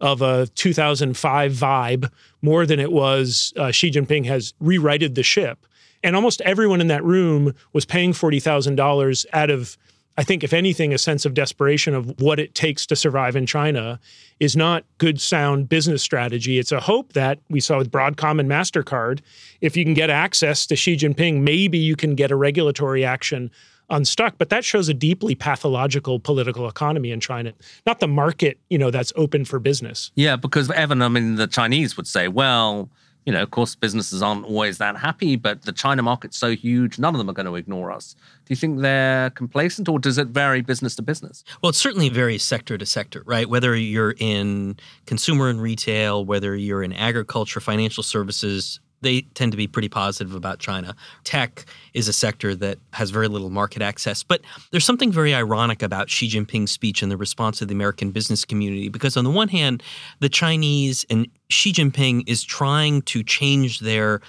of 0.00 0.22
a 0.22 0.46
2005 0.54 1.52
vibe 1.52 2.10
more 2.42 2.66
than 2.66 2.80
it 2.80 2.92
was 2.92 3.52
uh, 3.56 3.70
Xi 3.70 3.90
Jinping 3.90 4.26
has 4.26 4.54
rewrited 4.60 5.14
the 5.14 5.22
ship. 5.22 5.66
And 6.02 6.14
almost 6.14 6.40
everyone 6.42 6.80
in 6.80 6.88
that 6.88 7.04
room 7.04 7.54
was 7.72 7.84
paying 7.84 8.12
$40,000 8.12 9.26
out 9.32 9.50
of, 9.50 9.76
I 10.16 10.22
think, 10.22 10.44
if 10.44 10.52
anything, 10.52 10.94
a 10.94 10.98
sense 10.98 11.24
of 11.24 11.34
desperation 11.34 11.94
of 11.94 12.20
what 12.20 12.38
it 12.38 12.54
takes 12.54 12.86
to 12.86 12.96
survive 12.96 13.34
in 13.34 13.46
China 13.46 13.98
is 14.38 14.56
not 14.56 14.84
good, 14.98 15.20
sound 15.20 15.68
business 15.68 16.02
strategy. 16.02 16.58
It's 16.58 16.70
a 16.70 16.80
hope 16.80 17.14
that 17.14 17.40
we 17.50 17.58
saw 17.58 17.78
with 17.78 17.90
Broadcom 17.90 18.38
and 18.38 18.48
MasterCard. 18.48 19.20
If 19.60 19.76
you 19.76 19.84
can 19.84 19.94
get 19.94 20.10
access 20.10 20.66
to 20.66 20.76
Xi 20.76 20.96
Jinping, 20.96 21.40
maybe 21.40 21.78
you 21.78 21.96
can 21.96 22.14
get 22.14 22.30
a 22.30 22.36
regulatory 22.36 23.04
action 23.04 23.50
unstuck. 23.90 24.34
But 24.38 24.50
that 24.50 24.64
shows 24.64 24.88
a 24.88 24.94
deeply 24.94 25.34
pathological 25.34 26.20
political 26.20 26.68
economy 26.68 27.10
in 27.10 27.20
China, 27.20 27.52
not 27.86 28.00
the 28.00 28.08
market, 28.08 28.58
you 28.70 28.78
know, 28.78 28.90
that's 28.90 29.12
open 29.16 29.44
for 29.44 29.58
business. 29.58 30.10
Yeah, 30.14 30.36
because 30.36 30.70
Evan, 30.70 31.02
I 31.02 31.08
mean, 31.08 31.36
the 31.36 31.46
Chinese 31.46 31.96
would 31.96 32.06
say, 32.06 32.28
well, 32.28 32.90
you 33.28 33.32
know, 33.32 33.42
of 33.42 33.50
course, 33.50 33.74
businesses 33.74 34.22
aren't 34.22 34.46
always 34.46 34.78
that 34.78 34.96
happy, 34.96 35.36
but 35.36 35.62
the 35.62 35.72
China 35.72 36.02
market's 36.02 36.38
so 36.38 36.56
huge, 36.56 36.98
none 36.98 37.14
of 37.14 37.18
them 37.18 37.28
are 37.28 37.34
going 37.34 37.44
to 37.44 37.56
ignore 37.56 37.92
us. 37.92 38.14
Do 38.46 38.52
you 38.52 38.56
think 38.56 38.80
they're 38.80 39.28
complacent 39.30 39.86
or 39.86 39.98
does 39.98 40.16
it 40.16 40.28
vary 40.28 40.62
business 40.62 40.96
to 40.96 41.02
business? 41.02 41.44
Well, 41.62 41.68
it 41.68 41.74
certainly 41.74 42.08
varies 42.08 42.42
sector 42.42 42.78
to 42.78 42.86
sector, 42.86 43.22
right? 43.26 43.46
Whether 43.46 43.76
you're 43.76 44.14
in 44.18 44.78
consumer 45.04 45.50
and 45.50 45.60
retail, 45.60 46.24
whether 46.24 46.56
you're 46.56 46.82
in 46.82 46.94
agriculture, 46.94 47.60
financial 47.60 48.02
services, 48.02 48.80
they 49.00 49.22
tend 49.34 49.52
to 49.52 49.58
be 49.58 49.66
pretty 49.66 49.88
positive 49.88 50.34
about 50.34 50.58
China. 50.58 50.94
Tech 51.24 51.64
is 51.94 52.08
a 52.08 52.12
sector 52.12 52.54
that 52.56 52.78
has 52.92 53.10
very 53.10 53.28
little 53.28 53.50
market 53.50 53.82
access. 53.82 54.22
But 54.22 54.40
there's 54.70 54.84
something 54.84 55.12
very 55.12 55.34
ironic 55.34 55.82
about 55.82 56.10
Xi 56.10 56.28
Jinping's 56.28 56.70
speech 56.70 57.02
and 57.02 57.10
the 57.10 57.16
response 57.16 57.62
of 57.62 57.68
the 57.68 57.74
American 57.74 58.10
business 58.10 58.44
community, 58.44 58.88
because 58.88 59.16
on 59.16 59.24
the 59.24 59.30
one 59.30 59.48
hand, 59.48 59.82
the 60.20 60.28
Chinese 60.28 61.04
and 61.10 61.28
Xi 61.48 61.72
Jinping 61.72 62.24
is 62.26 62.42
trying 62.42 63.02
to 63.02 63.22
change 63.22 63.80
their 63.80 64.20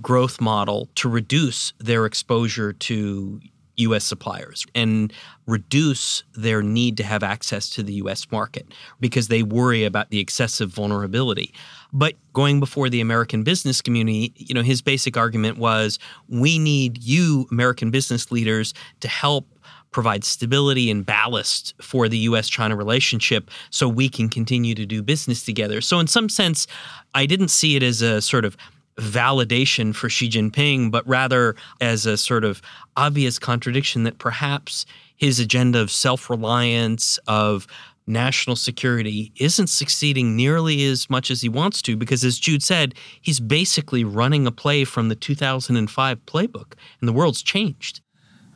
growth 0.00 0.40
model 0.40 0.88
to 0.94 1.08
reduce 1.08 1.72
their 1.78 2.06
exposure 2.06 2.72
to 2.72 3.40
U.S. 3.78 4.04
suppliers 4.04 4.66
and 4.74 5.12
reduce 5.46 6.24
their 6.34 6.62
need 6.62 6.96
to 6.96 7.04
have 7.04 7.22
access 7.22 7.70
to 7.70 7.82
the 7.82 7.94
U.S. 7.94 8.30
market 8.30 8.66
because 9.00 9.28
they 9.28 9.42
worry 9.42 9.84
about 9.84 10.10
the 10.10 10.18
excessive 10.20 10.70
vulnerability. 10.70 11.54
But 11.92 12.14
going 12.32 12.60
before 12.60 12.88
the 12.88 13.00
American 13.00 13.42
business 13.42 13.80
community, 13.80 14.32
you 14.36 14.54
know, 14.54 14.62
his 14.62 14.82
basic 14.82 15.16
argument 15.16 15.58
was 15.58 15.98
we 16.28 16.58
need 16.58 17.02
you, 17.02 17.46
American 17.50 17.90
business 17.90 18.30
leaders, 18.30 18.74
to 19.00 19.08
help 19.08 19.46
provide 19.90 20.22
stability 20.22 20.90
and 20.90 21.06
ballast 21.06 21.74
for 21.80 22.08
the 22.08 22.18
US 22.18 22.48
China 22.48 22.76
relationship 22.76 23.50
so 23.70 23.88
we 23.88 24.08
can 24.08 24.28
continue 24.28 24.74
to 24.74 24.84
do 24.84 25.02
business 25.02 25.44
together. 25.44 25.80
So, 25.80 25.98
in 25.98 26.06
some 26.06 26.28
sense, 26.28 26.66
I 27.14 27.26
didn't 27.26 27.48
see 27.48 27.74
it 27.76 27.82
as 27.82 28.02
a 28.02 28.20
sort 28.20 28.44
of 28.44 28.56
validation 28.98 29.94
for 29.94 30.08
Xi 30.08 30.28
Jinping, 30.28 30.90
but 30.90 31.06
rather 31.06 31.54
as 31.80 32.04
a 32.04 32.16
sort 32.16 32.44
of 32.44 32.60
obvious 32.96 33.38
contradiction 33.38 34.02
that 34.02 34.18
perhaps 34.18 34.84
his 35.16 35.40
agenda 35.40 35.80
of 35.80 35.90
self 35.90 36.28
reliance, 36.28 37.18
of 37.26 37.66
national 38.08 38.56
security 38.56 39.32
isn't 39.36 39.68
succeeding 39.68 40.34
nearly 40.34 40.84
as 40.86 41.08
much 41.10 41.30
as 41.30 41.42
he 41.42 41.48
wants 41.48 41.82
to 41.82 41.96
because, 41.96 42.24
as 42.24 42.38
Jude 42.38 42.62
said, 42.62 42.94
he's 43.20 43.40
basically 43.40 44.04
running 44.04 44.46
a 44.46 44.50
play 44.50 44.84
from 44.84 45.08
the 45.08 45.14
2005 45.14 46.26
playbook, 46.26 46.72
and 47.00 47.08
the 47.08 47.12
world's 47.12 47.42
changed. 47.42 48.00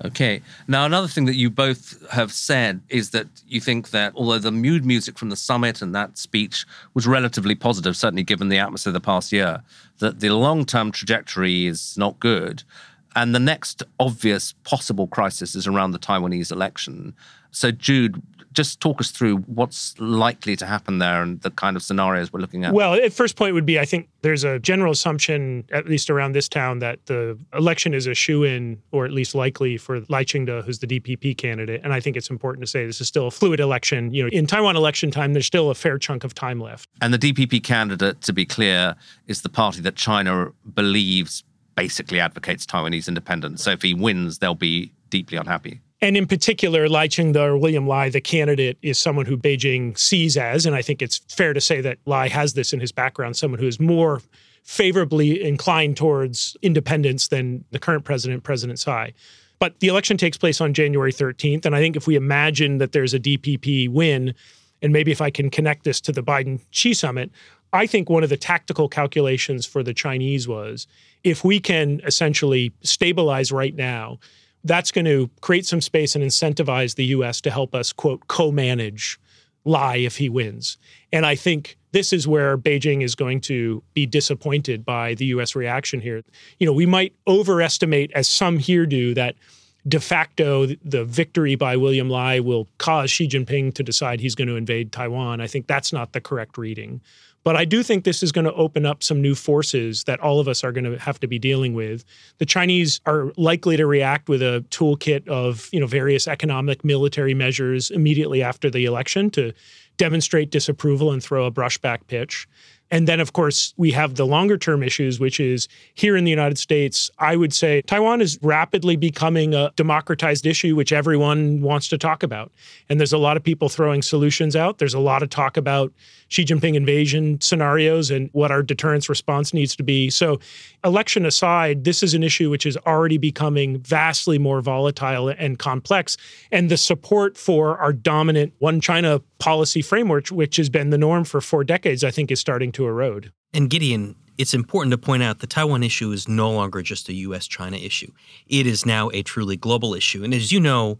Okay. 0.05 0.43
Now, 0.67 0.85
another 0.85 1.07
thing 1.07 1.27
that 1.27 1.37
you 1.37 1.49
both 1.49 2.05
have 2.11 2.33
said 2.33 2.81
is 2.89 3.11
that 3.11 3.29
you 3.47 3.61
think 3.61 3.91
that 3.91 4.13
although 4.17 4.39
the 4.39 4.51
mood 4.51 4.85
music 4.85 5.17
from 5.17 5.31
the 5.31 5.37
summit 5.37 5.81
and 5.81 5.95
that 5.95 6.19
speech 6.19 6.67
was 6.95 7.07
relatively 7.07 7.55
positive, 7.55 7.97
certainly 7.97 8.25
given 8.25 8.49
the 8.49 8.59
atmosphere 8.59 8.91
of 8.91 8.95
the 8.95 9.01
past 9.01 9.33
year, 9.33 9.63
that 10.01 10.19
the 10.19 10.31
long 10.31 10.65
term 10.65 10.91
trajectory 10.91 11.67
is 11.67 11.97
not 11.97 12.19
good. 12.19 12.65
And 13.15 13.35
the 13.35 13.41
next 13.41 13.83
obvious 14.01 14.55
possible 14.65 15.07
crisis 15.07 15.55
is 15.55 15.67
around 15.67 15.93
the 15.93 15.99
Taiwanese 15.99 16.51
election. 16.51 17.15
So, 17.51 17.71
Jude, 17.71 18.23
just 18.53 18.81
talk 18.81 19.01
us 19.01 19.11
through 19.11 19.39
what's 19.39 19.99
likely 19.99 20.57
to 20.57 20.67
happen 20.67 20.99
there 20.99 21.23
and 21.23 21.41
the 21.41 21.51
kind 21.51 21.77
of 21.77 21.83
scenarios 21.83 22.33
we're 22.33 22.41
looking 22.41 22.65
at. 22.65 22.75
Well, 22.75 22.95
at 22.95 23.13
first 23.13 23.37
point 23.37 23.55
would 23.55 23.67
be 23.67 23.79
I 23.79 23.85
think 23.85 24.09
there's 24.23 24.45
a 24.45 24.59
general 24.59 24.93
assumption, 24.93 25.65
at 25.73 25.87
least 25.87 26.11
around 26.11 26.33
this 26.33 26.49
town, 26.49 26.79
that 26.81 27.05
the 27.07 27.39
election 27.55 27.95
is 27.95 28.07
a 28.07 28.15
shoe 28.15 28.45
in, 28.45 28.81
or 28.91 29.05
at 29.05 29.13
least 29.13 29.35
likely 29.35 29.77
for 29.77 30.01
Lai 30.09 30.25
Ching-te, 30.25 30.63
who's 30.63 30.79
the 30.79 30.87
DPP 30.87 31.37
candidate. 31.37 31.81
And 31.83 31.93
I 31.93 32.01
think 32.01 32.17
it's 32.17 32.31
important 32.31 32.63
to 32.63 32.67
say 32.67 32.87
this 32.87 33.01
is 33.01 33.09
still 33.09 33.27
a 33.27 33.31
fluid 33.31 33.61
election. 33.61 34.13
You 34.13 34.25
know, 34.25 34.29
in 34.33 34.47
Taiwan 34.47 34.77
election 34.77 35.11
time, 35.11 35.33
there's 35.33 35.47
still 35.47 35.71
a 35.71 35.75
fair 35.75 35.99
chunk 35.99 36.25
of 36.25 36.35
time 36.35 36.61
left. 36.61 36.89
And 37.01 37.13
the 37.15 37.19
DPP 37.19 37.63
candidate, 37.63 38.21
to 38.23 38.33
be 38.33 38.45
clear, 38.45 38.97
is 39.27 39.43
the 39.43 39.49
party 39.49 39.81
that 39.81 39.97
China 39.97 40.53
believes 40.75 41.45
basically 41.75 42.21
advocates 42.21 42.67
Taiwanese 42.67 43.09
independence. 43.09 43.63
So 43.63 43.71
if 43.71 43.83
he 43.83 43.95
wins, 43.95 44.39
they'll 44.39 44.55
be 44.55 44.93
deeply 45.11 45.39
unhappy. 45.39 45.81
And 46.01 46.17
in 46.17 46.27
particular, 46.27 46.89
Lai 46.89 47.07
Ching-te 47.07 47.39
or 47.39 47.57
William 47.57 47.87
Lai, 47.87 48.09
the 48.09 48.21
candidate, 48.21 48.77
is 48.83 48.99
someone 48.99 49.25
who 49.25 49.37
Beijing 49.37 49.97
sees 49.97 50.37
as, 50.37 50.67
and 50.67 50.75
I 50.75 50.83
think 50.83 51.01
it's 51.01 51.19
fair 51.29 51.53
to 51.53 51.61
say 51.61 51.81
that 51.81 51.99
Lai 52.07 52.29
has 52.29 52.55
this 52.55 52.73
in 52.73 52.81
his 52.81 52.91
background, 52.91 53.37
someone 53.37 53.61
who 53.61 53.69
is 53.69 53.79
more 53.79 54.21
favorably 54.65 55.43
inclined 55.43 55.97
towards 55.97 56.57
independence 56.63 57.29
than 57.29 57.65
the 57.71 57.79
current 57.79 58.05
president, 58.05 58.43
President 58.43 58.79
Tsai. 58.79 59.13
But 59.61 59.79
the 59.79 59.87
election 59.87 60.17
takes 60.17 60.37
place 60.37 60.61
on 60.61 60.75
January 60.75 61.13
13th. 61.13 61.65
And 61.65 61.77
I 61.77 61.81
think 61.81 61.95
if 61.95 62.09
we 62.09 62.17
imagine 62.17 62.79
that 62.79 62.91
there's 62.91 63.15
a 63.15 63.21
DPP 63.21 63.89
win, 63.89 64.35
and 64.83 64.93
maybe 64.93 65.13
if 65.13 65.21
I 65.21 65.31
can 65.31 65.51
connect 65.51 65.85
this 65.85 66.01
to 66.01 66.11
the 66.11 66.23
Biden 66.23 66.61
Xi 66.71 66.95
summit, 66.95 67.31
I 67.73 67.87
think 67.87 68.11
one 68.11 68.23
of 68.23 68.31
the 68.31 68.37
tactical 68.37 68.89
calculations 68.89 69.65
for 69.65 69.83
the 69.83 69.95
Chinese 69.95 70.47
was 70.47 70.87
if 71.25 71.45
we 71.45 71.59
can 71.59 72.01
essentially 72.05 72.73
stabilize 72.83 73.51
right 73.51 73.75
now, 73.75 74.19
that's 74.65 74.93
going 74.93 75.07
to 75.07 75.31
create 75.41 75.67
some 75.67 75.81
space 75.81 76.15
and 76.15 76.23
incentivize 76.23 76.95
the 76.95 77.07
US 77.07 77.41
to 77.41 77.51
help 77.51 77.75
us, 77.75 77.93
quote, 77.93 78.29
co 78.29 78.53
manage 78.53 79.19
Lai 79.65 79.97
if 79.97 80.17
he 80.17 80.29
wins. 80.29 80.77
And 81.13 81.25
I 81.25 81.35
think 81.35 81.77
this 81.93 82.13
is 82.13 82.27
where 82.27 82.59
Beijing 82.59 83.03
is 83.03 83.15
going 83.15 83.41
to 83.43 83.83
be 83.95 84.07
disappointed 84.07 84.85
by 84.85 85.15
the 85.15 85.27
US 85.27 85.55
reaction 85.55 86.01
here. 86.01 86.23
You 86.59 86.67
know, 86.67 86.73
we 86.73 86.87
might 86.87 87.15
overestimate, 87.27 88.11
as 88.13 88.29
some 88.29 88.59
here 88.59 88.87
do, 88.87 89.15
that 89.15 89.37
de 89.87 89.99
facto 89.99 90.67
the 90.67 91.05
victory 91.05 91.55
by 91.55 91.77
William 91.77 92.09
Lai 92.09 92.41
will 92.41 92.69
cause 92.79 93.11
Xi 93.11 93.27
Jinping 93.27 93.75
to 93.75 93.83
decide 93.83 94.21
he's 94.21 94.35
going 94.35 94.49
to 94.49 94.57
invade 94.57 94.93
Taiwan. 94.93 95.41
I 95.41 95.47
think 95.47 95.67
that's 95.67 95.93
not 95.93 96.13
the 96.13 96.21
correct 96.21 96.57
reading. 96.57 97.01
But 97.45 97.57
I 97.57 97.65
do 97.65 97.83
think 97.83 98.05
this 98.05 98.23
is 98.23 98.31
going 98.31 98.45
to 98.45 98.55
open 98.55 98.87
up 98.87 99.03
some 99.03 99.21
new 99.21 99.35
forces 99.35 100.05
that 100.05 100.21
all 100.21 100.39
of 100.39 100.47
us 100.47 100.63
are 100.63 100.71
going 100.71 100.85
to 100.85 100.97
have 100.99 101.19
to 101.21 101.27
be 101.27 101.39
dealing 101.41 101.75
with. 101.75 102.05
The 102.39 102.47
Chinese 102.47 103.01
are 103.05 103.33
likely 103.37 103.77
to 103.77 103.85
react 103.87 104.29
with 104.29 104.43
a 104.43 104.65
toolkit 104.71 105.27
of, 105.27 105.69
you 105.73 105.81
know, 105.81 105.87
various 105.87 106.29
economic 106.29 106.85
military 106.85 107.35
measures 107.35 107.91
immediately 107.91 108.43
after 108.43 108.71
the 108.71 108.85
election 108.85 109.29
to 109.31 109.53
demonstrate 109.97 110.51
disapproval 110.51 111.11
and 111.11 111.23
throw 111.23 111.45
a 111.45 111.51
brushback 111.51 112.07
pitch. 112.07 112.47
And 112.93 113.09
then, 113.09 113.21
of 113.21 113.33
course, 113.33 113.73
we 113.79 113.91
have 113.93 114.17
the 114.17 114.27
longer 114.27 114.59
term 114.59 114.83
issues, 114.83 115.19
which 115.19 115.41
is 115.41 115.67
here 115.95 116.15
in 116.15 116.25
the 116.25 116.31
United 116.31 116.59
States, 116.59 117.11
I 117.19 117.37
would 117.37 117.55
say 117.55 117.81
Taiwan 117.83 118.21
is 118.21 118.39
rapidly 118.43 118.97
becoming 118.97 119.55
a 119.55 119.73
democratized 119.77 120.45
issue, 120.45 120.77
which 120.77 120.93
everyone 120.93 121.63
wants 121.63 121.89
to 121.89 121.97
talk 121.97 122.23
about. 122.23 122.53
And 122.91 123.01
there's 123.01 123.15
a 123.15 123.19
lot 123.19 123.39
of 123.39 123.43
people 123.43 123.71
throwing 123.71 124.03
solutions 124.03 124.55
out. 124.55 124.77
There's 124.77 124.93
a 124.93 125.01
lot 125.01 125.23
of 125.23 125.31
talk 125.31 125.57
about 125.57 125.91
Xi 126.33 126.47
Jinping 126.47 126.75
invasion 126.75 127.39
scenarios 127.43 128.11
and 128.11 128.31
what 128.33 128.51
our 128.51 128.63
deterrence 128.63 129.11
response 129.11 129.53
needs 129.53 129.77
to 129.77 129.83
be. 129.83 130.09
So, 130.09 130.41
election 130.83 131.27
aside, 131.27 131.85
this 131.85 132.03
is 132.03 132.15
an 132.15 132.23
issue 132.23 132.49
which 132.49 132.65
is 132.65 132.79
already 132.87 133.19
becoming 133.19 133.81
vastly 133.81 134.39
more 134.39 134.63
volatile 134.63 135.29
and 135.29 135.59
complex. 135.59 136.17
And 136.51 136.71
the 136.71 136.79
support 136.79 137.37
for 137.37 137.77
our 137.77 137.93
dominant 137.93 138.55
one 138.61 138.81
China 138.81 139.21
policy 139.39 139.83
framework, 139.83 140.29
which 140.29 140.57
has 140.57 140.71
been 140.71 140.89
the 140.89 140.97
norm 140.97 141.25
for 141.25 141.43
four 141.43 141.65
decades, 141.65 142.03
I 142.03 142.11
think 142.11 142.31
is 142.31 142.41
starting 142.41 142.73
to 142.73 142.87
erode. 142.87 143.31
And 143.53 143.69
Gideon, 143.69 144.17
it's 144.39 144.55
important 144.55 144.93
to 144.93 144.99
point 144.99 145.23
out 145.23 145.41
the 145.41 145.47
Taiwan 145.47 145.83
issue 145.83 146.13
is 146.13 146.29
no 146.29 146.51
longer 146.51 146.81
just 146.81 147.11
a 147.11 147.13
US 147.13 147.47
China 147.47 147.77
issue. 147.77 148.11
It 148.47 148.67
is 148.67 148.87
now 148.87 149.11
a 149.13 149.23
truly 149.23 149.59
global 149.59 149.93
issue. 149.93 150.25
And 150.25 150.33
as 150.33 150.51
you 150.51 150.61
know, 150.61 150.99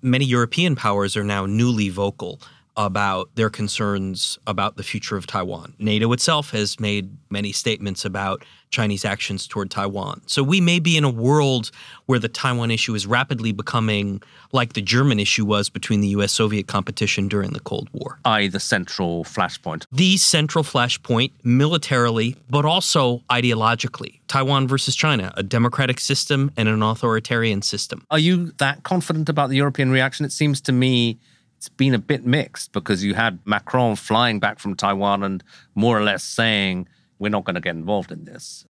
many 0.00 0.24
European 0.24 0.74
powers 0.74 1.18
are 1.18 1.24
now 1.24 1.44
newly 1.44 1.90
vocal 1.90 2.40
about 2.76 3.34
their 3.36 3.50
concerns 3.50 4.38
about 4.46 4.76
the 4.76 4.82
future 4.82 5.16
of 5.16 5.26
Taiwan. 5.26 5.74
NATO 5.78 6.12
itself 6.12 6.50
has 6.50 6.80
made 6.80 7.16
many 7.30 7.52
statements 7.52 8.04
about 8.04 8.44
Chinese 8.70 9.04
actions 9.04 9.46
toward 9.46 9.70
Taiwan. 9.70 10.20
So 10.26 10.42
we 10.42 10.60
may 10.60 10.80
be 10.80 10.96
in 10.96 11.04
a 11.04 11.10
world 11.10 11.70
where 12.06 12.18
the 12.18 12.28
Taiwan 12.28 12.72
issue 12.72 12.94
is 12.94 13.06
rapidly 13.06 13.52
becoming 13.52 14.20
like 14.50 14.72
the 14.72 14.82
German 14.82 15.20
issue 15.20 15.44
was 15.44 15.68
between 15.68 16.00
the 16.00 16.08
US 16.08 16.32
Soviet 16.32 16.66
competition 16.66 17.28
during 17.28 17.52
the 17.52 17.60
Cold 17.60 17.88
War. 17.92 18.18
I, 18.24 18.48
the 18.48 18.58
central 18.58 19.22
flashpoint. 19.22 19.86
The 19.92 20.16
central 20.16 20.64
flashpoint 20.64 21.30
militarily, 21.44 22.36
but 22.50 22.64
also 22.64 23.22
ideologically. 23.30 24.20
Taiwan 24.26 24.66
versus 24.66 24.96
China, 24.96 25.32
a 25.36 25.44
democratic 25.44 26.00
system 26.00 26.50
and 26.56 26.68
an 26.68 26.82
authoritarian 26.82 27.62
system. 27.62 28.04
Are 28.10 28.18
you 28.18 28.52
that 28.58 28.82
confident 28.82 29.28
about 29.28 29.50
the 29.50 29.56
European 29.56 29.90
reaction? 29.90 30.26
It 30.26 30.32
seems 30.32 30.60
to 30.62 30.72
me 30.72 31.18
it's 31.64 31.70
been 31.70 31.94
a 31.94 31.98
bit 31.98 32.26
mixed 32.26 32.72
because 32.72 33.02
you 33.02 33.14
had 33.14 33.38
Macron 33.46 33.96
flying 33.96 34.38
back 34.38 34.58
from 34.58 34.76
Taiwan 34.76 35.22
and 35.22 35.42
more 35.74 35.98
or 35.98 36.02
less 36.02 36.22
saying, 36.22 36.86
we're 37.18 37.30
not 37.30 37.44
going 37.44 37.54
to 37.54 37.60
get 37.60 37.74
involved 37.74 38.12
in 38.12 38.26
this. 38.26 38.66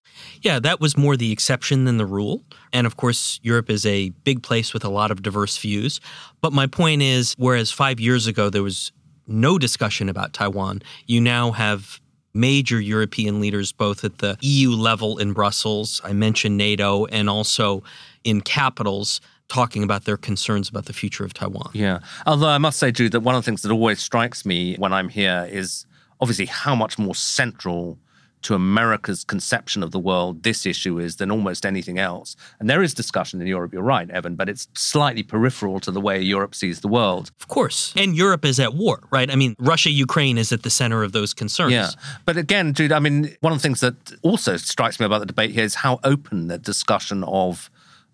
Yeah, 0.42 0.58
that 0.58 0.80
was 0.80 0.96
more 0.96 1.16
the 1.16 1.30
exception 1.30 1.84
than 1.84 1.98
the 1.98 2.06
rule. 2.06 2.42
And 2.72 2.88
of 2.88 2.96
course, 2.96 3.38
Europe 3.44 3.70
is 3.70 3.86
a 3.86 4.08
big 4.24 4.42
place 4.42 4.74
with 4.74 4.84
a 4.84 4.88
lot 4.88 5.12
of 5.12 5.22
diverse 5.22 5.56
views. 5.56 6.00
But 6.40 6.52
my 6.52 6.66
point 6.66 7.00
is, 7.00 7.36
whereas 7.38 7.70
five 7.70 8.00
years 8.00 8.26
ago 8.26 8.50
there 8.50 8.64
was 8.64 8.90
no 9.28 9.56
discussion 9.56 10.08
about 10.08 10.32
Taiwan, 10.32 10.82
you 11.06 11.20
now 11.20 11.52
have 11.52 12.00
major 12.34 12.80
European 12.80 13.40
leaders, 13.40 13.70
both 13.70 14.02
at 14.02 14.18
the 14.18 14.36
EU 14.40 14.70
level 14.70 15.18
in 15.18 15.32
Brussels, 15.32 16.00
I 16.02 16.12
mentioned 16.12 16.56
NATO, 16.56 17.06
and 17.06 17.30
also 17.30 17.84
in 18.24 18.40
capitals, 18.40 19.20
talking 19.50 19.82
about 19.82 20.04
their 20.04 20.16
concerns 20.16 20.68
about 20.68 20.86
the 20.86 20.92
future 20.92 21.24
of 21.24 21.34
Taiwan. 21.34 21.70
Yeah. 21.74 21.98
Although 22.24 22.48
I 22.48 22.58
must 22.58 22.78
say, 22.78 22.90
Jude, 22.90 23.12
that 23.12 23.20
one 23.20 23.34
of 23.34 23.42
the 23.42 23.44
things 23.44 23.62
that 23.62 23.70
always 23.70 24.00
strikes 24.00 24.46
me 24.46 24.76
when 24.76 24.92
I'm 24.92 25.10
here 25.10 25.46
is 25.50 25.84
obviously 26.20 26.46
how 26.46 26.74
much 26.74 26.98
more 26.98 27.14
central 27.14 27.98
to 28.42 28.54
America's 28.54 29.22
conception 29.22 29.82
of 29.82 29.90
the 29.90 29.98
world 29.98 30.44
this 30.44 30.64
issue 30.64 30.98
is 30.98 31.16
than 31.16 31.30
almost 31.30 31.66
anything 31.66 31.98
else. 31.98 32.36
And 32.58 32.70
there 32.70 32.82
is 32.82 32.94
discussion 32.94 33.38
in 33.40 33.46
Europe, 33.46 33.74
you're 33.74 33.82
right, 33.82 34.08
Evan, 34.08 34.34
but 34.34 34.48
it's 34.48 34.66
slightly 34.74 35.22
peripheral 35.22 35.78
to 35.80 35.90
the 35.90 36.00
way 36.00 36.22
Europe 36.22 36.54
sees 36.54 36.80
the 36.80 36.88
world. 36.88 37.30
Of 37.40 37.48
course. 37.48 37.92
And 37.96 38.16
Europe 38.16 38.46
is 38.46 38.58
at 38.58 38.72
war, 38.72 39.02
right? 39.10 39.30
I 39.30 39.36
mean, 39.36 39.56
Russia 39.58 39.90
Ukraine 39.90 40.38
is 40.38 40.52
at 40.52 40.62
the 40.62 40.70
center 40.70 41.02
of 41.02 41.12
those 41.12 41.34
concerns. 41.34 41.72
Yeah. 41.72 41.90
But 42.24 42.38
again, 42.38 42.72
Jude, 42.72 42.92
I 42.92 42.98
mean, 42.98 43.36
one 43.40 43.52
of 43.52 43.58
the 43.58 43.62
things 43.62 43.80
that 43.80 43.94
also 44.22 44.56
strikes 44.56 44.98
me 44.98 45.04
about 45.04 45.18
the 45.18 45.26
debate 45.26 45.50
here 45.50 45.64
is 45.64 45.74
how 45.74 46.00
open 46.02 46.48
the 46.48 46.56
discussion 46.56 47.24
of 47.24 47.70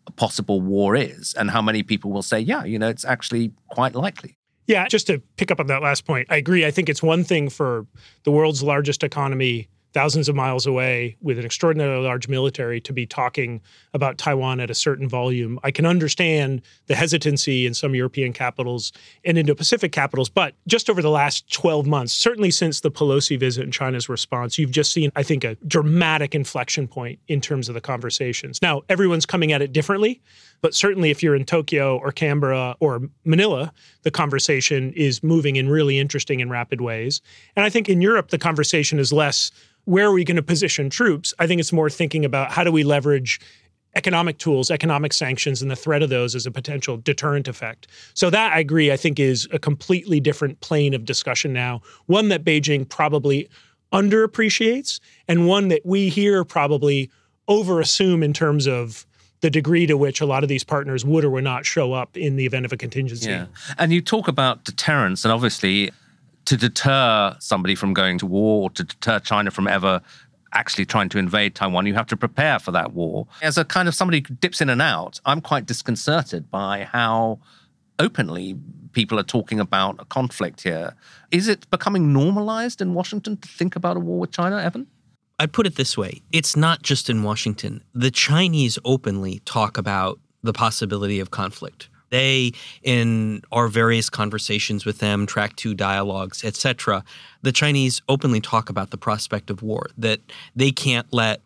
a 0.07 0.12
possible 0.12 0.61
war 0.61 0.97
is 0.97 1.35
and 1.35 1.51
how 1.51 1.62
many 1.62 1.83
people 1.83 2.11
will 2.11 2.23
say, 2.23 2.40
yeah, 2.40 2.64
you 2.64 2.79
know, 2.79 2.88
it's 2.88 3.05
actually 3.05 3.53
quite 3.69 3.95
likely. 3.95 4.37
Yeah, 4.66 4.88
just 4.88 5.07
to 5.07 5.21
pick 5.37 5.51
up 5.51 5.61
on 5.61 5.69
that 5.69 5.83
last 5.83 6.05
point, 6.05 6.27
I 6.31 6.37
agree. 6.37 6.66
I 6.66 6.71
think 6.71 6.88
it's 6.88 7.03
one 7.03 7.23
thing 7.23 7.49
for 7.49 7.87
the 8.25 8.33
world's 8.33 8.62
largest 8.62 9.05
economy 9.05 9.69
thousands 9.97 10.29
of 10.29 10.37
miles 10.37 10.67
away 10.67 11.17
with 11.23 11.39
an 11.39 11.47
extraordinarily 11.47 12.05
large 12.05 12.29
military 12.29 12.83
to 12.83 12.93
be 12.93 13.07
talking 13.07 13.63
about 13.95 14.19
Taiwan 14.19 14.61
at 14.61 14.69
a 14.69 14.75
certain 14.75 15.09
volume. 15.09 15.59
I 15.65 15.71
can 15.71 15.87
understand 15.87 16.61
the 16.87 16.95
hesitancy 16.95 17.65
in 17.65 17.73
some 17.73 17.95
European 17.95 18.35
capitals 18.35 18.93
and 19.25 19.39
Indo 19.39 19.55
Pacific 19.55 19.93
capitals, 19.93 20.29
but 20.29 20.55
just 20.67 20.91
over 20.91 21.01
the 21.01 21.09
last 21.09 21.51
12 21.51 21.87
months, 21.87 22.13
certainly 22.13 22.51
since 22.51 22.81
the 22.81 22.91
Pelosi 22.91 23.41
visit 23.41 23.65
and 23.65 23.73
China's 23.73 24.07
response, 24.07 24.59
you've 24.59 24.71
just 24.71 24.93
seen, 24.93 25.11
I 25.17 25.23
think, 25.23 25.45
a 25.45 25.55
dramatic 25.67 26.35
inflection 26.35 26.87
point 26.87 27.19
in 27.27 27.41
terms 27.41 27.71
of 27.71 27.75
the 27.75 27.81
conversations. 27.81 28.61
Now, 28.61 28.83
everyone's 28.91 29.25
coming 29.25 29.53
at 29.53 29.63
it 29.63 29.73
differently. 29.73 30.21
But 30.61 30.75
certainly, 30.75 31.11
if 31.11 31.23
you're 31.23 31.37
in 31.37 31.45
Tokyo 31.45 31.99
or 31.99 32.12
Canberra 32.12 32.77
or 32.81 33.03
Manila, 33.25 33.73
the 34.03 34.11
conversation 34.11 34.92
is 34.95 35.23
moving 35.23 35.57
in 35.57 35.69
really 35.69 35.99
interesting 35.99 36.40
and 36.42 36.51
rapid 36.51 36.81
ways. 36.81 37.21
And 37.55 37.64
I 37.64 37.71
think 37.71 37.88
in 37.88 38.01
Europe, 38.01 38.31
the 38.31 38.38
conversation 38.38 38.99
is 38.99 39.12
less 39.12 39.51
where 39.85 40.07
are 40.07 40.12
we 40.12 40.25
going 40.25 40.37
to 40.37 40.42
position 40.42 40.90
troops? 40.90 41.33
I 41.38 41.47
think 41.47 41.61
it's 41.61 41.73
more 41.73 41.88
thinking 41.88 42.25
about 42.25 42.51
how 42.51 42.64
do 42.64 42.73
we 42.73 42.83
leverage 42.83 43.40
economic 43.95 44.37
tools, 44.38 44.71
economic 44.71 45.12
sanctions, 45.12 45.62
and 45.62 45.71
the 45.71 45.77
threat 45.77 46.03
of 46.03 46.11
those 46.11 46.35
as 46.35 46.45
a 46.45 46.51
potential 46.51 46.99
deterrent 46.99 47.49
effect. 47.49 47.87
So, 48.14 48.29
that 48.31 48.53
I 48.53 48.61
agree, 48.61 48.92
I 48.92 48.97
think 48.97 49.19
is 49.19 49.49
a 49.53 49.59
completely 49.59 50.21
different 50.21 50.61
plane 50.61 50.92
of 50.92 51.05
discussion 51.05 51.53
now, 51.53 51.81
one 52.07 52.29
that 52.29 52.45
Beijing 52.45 52.88
probably 52.88 53.49
underappreciates, 53.92 55.01
and 55.29 55.47
one 55.47 55.69
that 55.69 55.85
we 55.85 56.09
here 56.09 56.45
probably 56.45 57.11
overassume 57.49 58.23
in 58.23 58.33
terms 58.33 58.66
of 58.66 59.07
the 59.47 59.51
degree 59.51 59.87
to 59.87 59.97
which 59.97 60.21
a 60.21 60.27
lot 60.27 60.43
of 60.43 60.49
these 60.49 60.65
partners 60.65 61.05
would 61.05 61.25
or 61.25 61.31
would 61.31 61.45
not 61.45 61.65
show 61.65 61.93
up 61.93 62.17
in 62.17 62.35
the 62.35 62.45
event 62.45 62.67
of 62.67 62.73
a 62.73 62.77
contingency. 62.77 63.31
Yeah. 63.31 63.47
And 63.79 63.93
you 63.93 64.03
talk 64.03 64.27
about 64.27 64.65
deterrence, 64.65 65.25
and 65.25 65.31
obviously 65.31 65.93
to 66.47 66.57
deter 66.57 67.37
somebody 67.39 67.77
from 67.77 67.95
going 67.95 68.19
to 68.19 68.27
war 68.27 68.63
or 68.63 68.71
to 68.71 68.83
deter 68.83 69.21
China 69.21 69.53
from 69.53 69.69
ever 69.69 70.01
actually 70.53 70.85
trying 70.85 71.09
to 71.11 71.19
invade 71.19 71.55
Taiwan, 71.55 71.87
you 71.87 71.95
have 71.95 72.09
to 72.09 72.17
prepare 72.17 72.59
for 72.59 72.73
that 72.73 72.93
war. 72.93 73.29
As 73.41 73.57
a 73.57 73.65
kind 73.65 73.87
of 73.87 73.95
somebody 73.95 74.25
who 74.27 74.35
dips 74.35 74.61
in 74.61 74.69
and 74.69 74.83
out, 74.83 75.21
I'm 75.25 75.41
quite 75.41 75.65
disconcerted 75.65 76.51
by 76.51 76.89
how 76.91 77.39
openly 78.01 78.57
people 78.91 79.17
are 79.17 79.29
talking 79.37 79.61
about 79.61 79.95
a 80.01 80.05
conflict 80.07 80.65
here. 80.65 80.95
Is 81.31 81.47
it 81.47 81.71
becoming 81.71 82.13
normalized 82.13 82.81
in 82.81 82.95
Washington 82.95 83.37
to 83.37 83.49
think 83.49 83.77
about 83.77 83.97
a 83.97 84.01
war 84.01 84.19
with 84.19 84.33
China, 84.33 84.61
Evan? 84.61 84.89
I'd 85.38 85.53
put 85.53 85.66
it 85.66 85.77
this 85.77 85.96
way 85.99 86.22
it's 86.33 86.57
not 86.57 86.83
just 86.83 87.11
in 87.11 87.22
Washington. 87.22 87.83
The 87.94 88.11
Chinese 88.11 88.79
openly 88.85 89.40
talk 89.44 89.79
about 89.79 90.18
the 90.42 90.53
possibility 90.53 91.20
of 91.20 91.31
conflict. 91.31 91.88
They, 92.11 92.53
in 92.85 93.42
our 93.51 93.66
various 93.66 94.09
conversations 94.09 94.85
with 94.85 94.99
them, 94.99 95.27
track 95.27 95.57
two 95.57 95.75
dialogues, 95.75 96.44
etc., 96.44 97.05
the 97.42 97.51
Chinese 97.51 98.01
openly 98.09 98.40
talk 98.40 98.70
about 98.70 98.90
the 98.90 98.96
prospect 98.96 99.51
of 99.51 99.61
war, 99.61 99.88
that 99.99 100.20
they 100.55 100.70
can't 100.70 101.07
let 101.12 101.42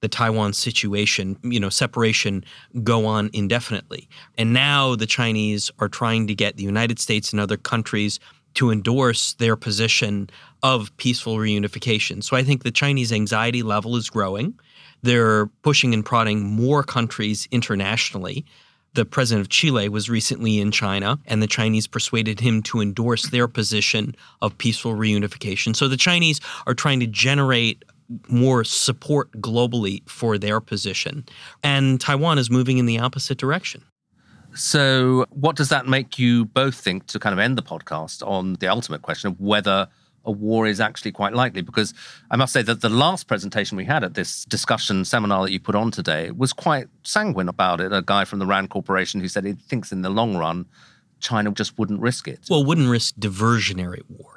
the 0.00 0.08
Taiwan 0.08 0.52
situation, 0.52 1.38
you 1.42 1.58
know, 1.58 1.70
separation 1.70 2.44
go 2.82 3.06
on 3.06 3.30
indefinitely. 3.32 4.06
And 4.36 4.52
now 4.52 4.94
the 4.94 5.06
Chinese 5.06 5.70
are 5.78 5.88
trying 5.88 6.26
to 6.26 6.34
get 6.34 6.58
the 6.58 6.62
United 6.62 6.98
States 6.98 7.32
and 7.32 7.40
other 7.40 7.56
countries 7.56 8.20
to 8.54 8.70
endorse 8.70 9.32
their 9.34 9.56
position 9.56 10.28
of 10.64 10.94
peaceful 10.96 11.36
reunification. 11.36 12.24
So 12.24 12.36
I 12.36 12.42
think 12.42 12.64
the 12.64 12.72
Chinese 12.72 13.12
anxiety 13.12 13.62
level 13.62 13.94
is 13.94 14.10
growing. 14.10 14.58
They're 15.02 15.46
pushing 15.62 15.94
and 15.94 16.04
prodding 16.04 16.42
more 16.42 16.82
countries 16.82 17.46
internationally 17.52 18.44
the 18.94 19.04
president 19.04 19.44
of 19.44 19.48
Chile 19.50 19.88
was 19.88 20.08
recently 20.08 20.60
in 20.60 20.70
China, 20.70 21.18
and 21.26 21.42
the 21.42 21.46
Chinese 21.46 21.86
persuaded 21.86 22.40
him 22.40 22.62
to 22.62 22.80
endorse 22.80 23.28
their 23.30 23.48
position 23.48 24.14
of 24.40 24.56
peaceful 24.56 24.94
reunification. 24.94 25.76
So 25.76 25.88
the 25.88 25.96
Chinese 25.96 26.40
are 26.66 26.74
trying 26.74 27.00
to 27.00 27.06
generate 27.06 27.84
more 28.28 28.64
support 28.64 29.32
globally 29.40 30.08
for 30.08 30.38
their 30.38 30.60
position. 30.60 31.24
And 31.62 32.00
Taiwan 32.00 32.38
is 32.38 32.50
moving 32.50 32.78
in 32.78 32.86
the 32.86 32.98
opposite 32.98 33.38
direction. 33.38 33.82
So, 34.54 35.26
what 35.30 35.56
does 35.56 35.68
that 35.70 35.88
make 35.88 36.16
you 36.16 36.44
both 36.44 36.76
think 36.76 37.08
to 37.08 37.18
kind 37.18 37.32
of 37.32 37.40
end 37.40 37.58
the 37.58 37.62
podcast 37.62 38.24
on 38.24 38.52
the 38.54 38.68
ultimate 38.68 39.02
question 39.02 39.32
of 39.32 39.40
whether 39.40 39.88
a 40.24 40.30
war 40.30 40.66
is 40.66 40.80
actually 40.80 41.12
quite 41.12 41.34
likely. 41.34 41.62
Because 41.62 41.94
I 42.30 42.36
must 42.36 42.52
say 42.52 42.62
that 42.62 42.80
the 42.80 42.88
last 42.88 43.26
presentation 43.26 43.76
we 43.76 43.84
had 43.84 44.04
at 44.04 44.14
this 44.14 44.44
discussion 44.44 45.04
seminar 45.04 45.44
that 45.44 45.52
you 45.52 45.60
put 45.60 45.74
on 45.74 45.90
today 45.90 46.30
was 46.30 46.52
quite 46.52 46.88
sanguine 47.02 47.48
about 47.48 47.80
it. 47.80 47.92
A 47.92 48.02
guy 48.02 48.24
from 48.24 48.38
the 48.38 48.46
RAND 48.46 48.70
Corporation 48.70 49.20
who 49.20 49.28
said 49.28 49.44
he 49.44 49.52
thinks 49.52 49.92
in 49.92 50.02
the 50.02 50.10
long 50.10 50.36
run, 50.36 50.66
China 51.20 51.50
just 51.52 51.78
wouldn't 51.78 52.00
risk 52.00 52.28
it. 52.28 52.40
Well, 52.50 52.64
wouldn't 52.64 52.88
risk 52.88 53.14
diversionary 53.16 54.02
war 54.08 54.34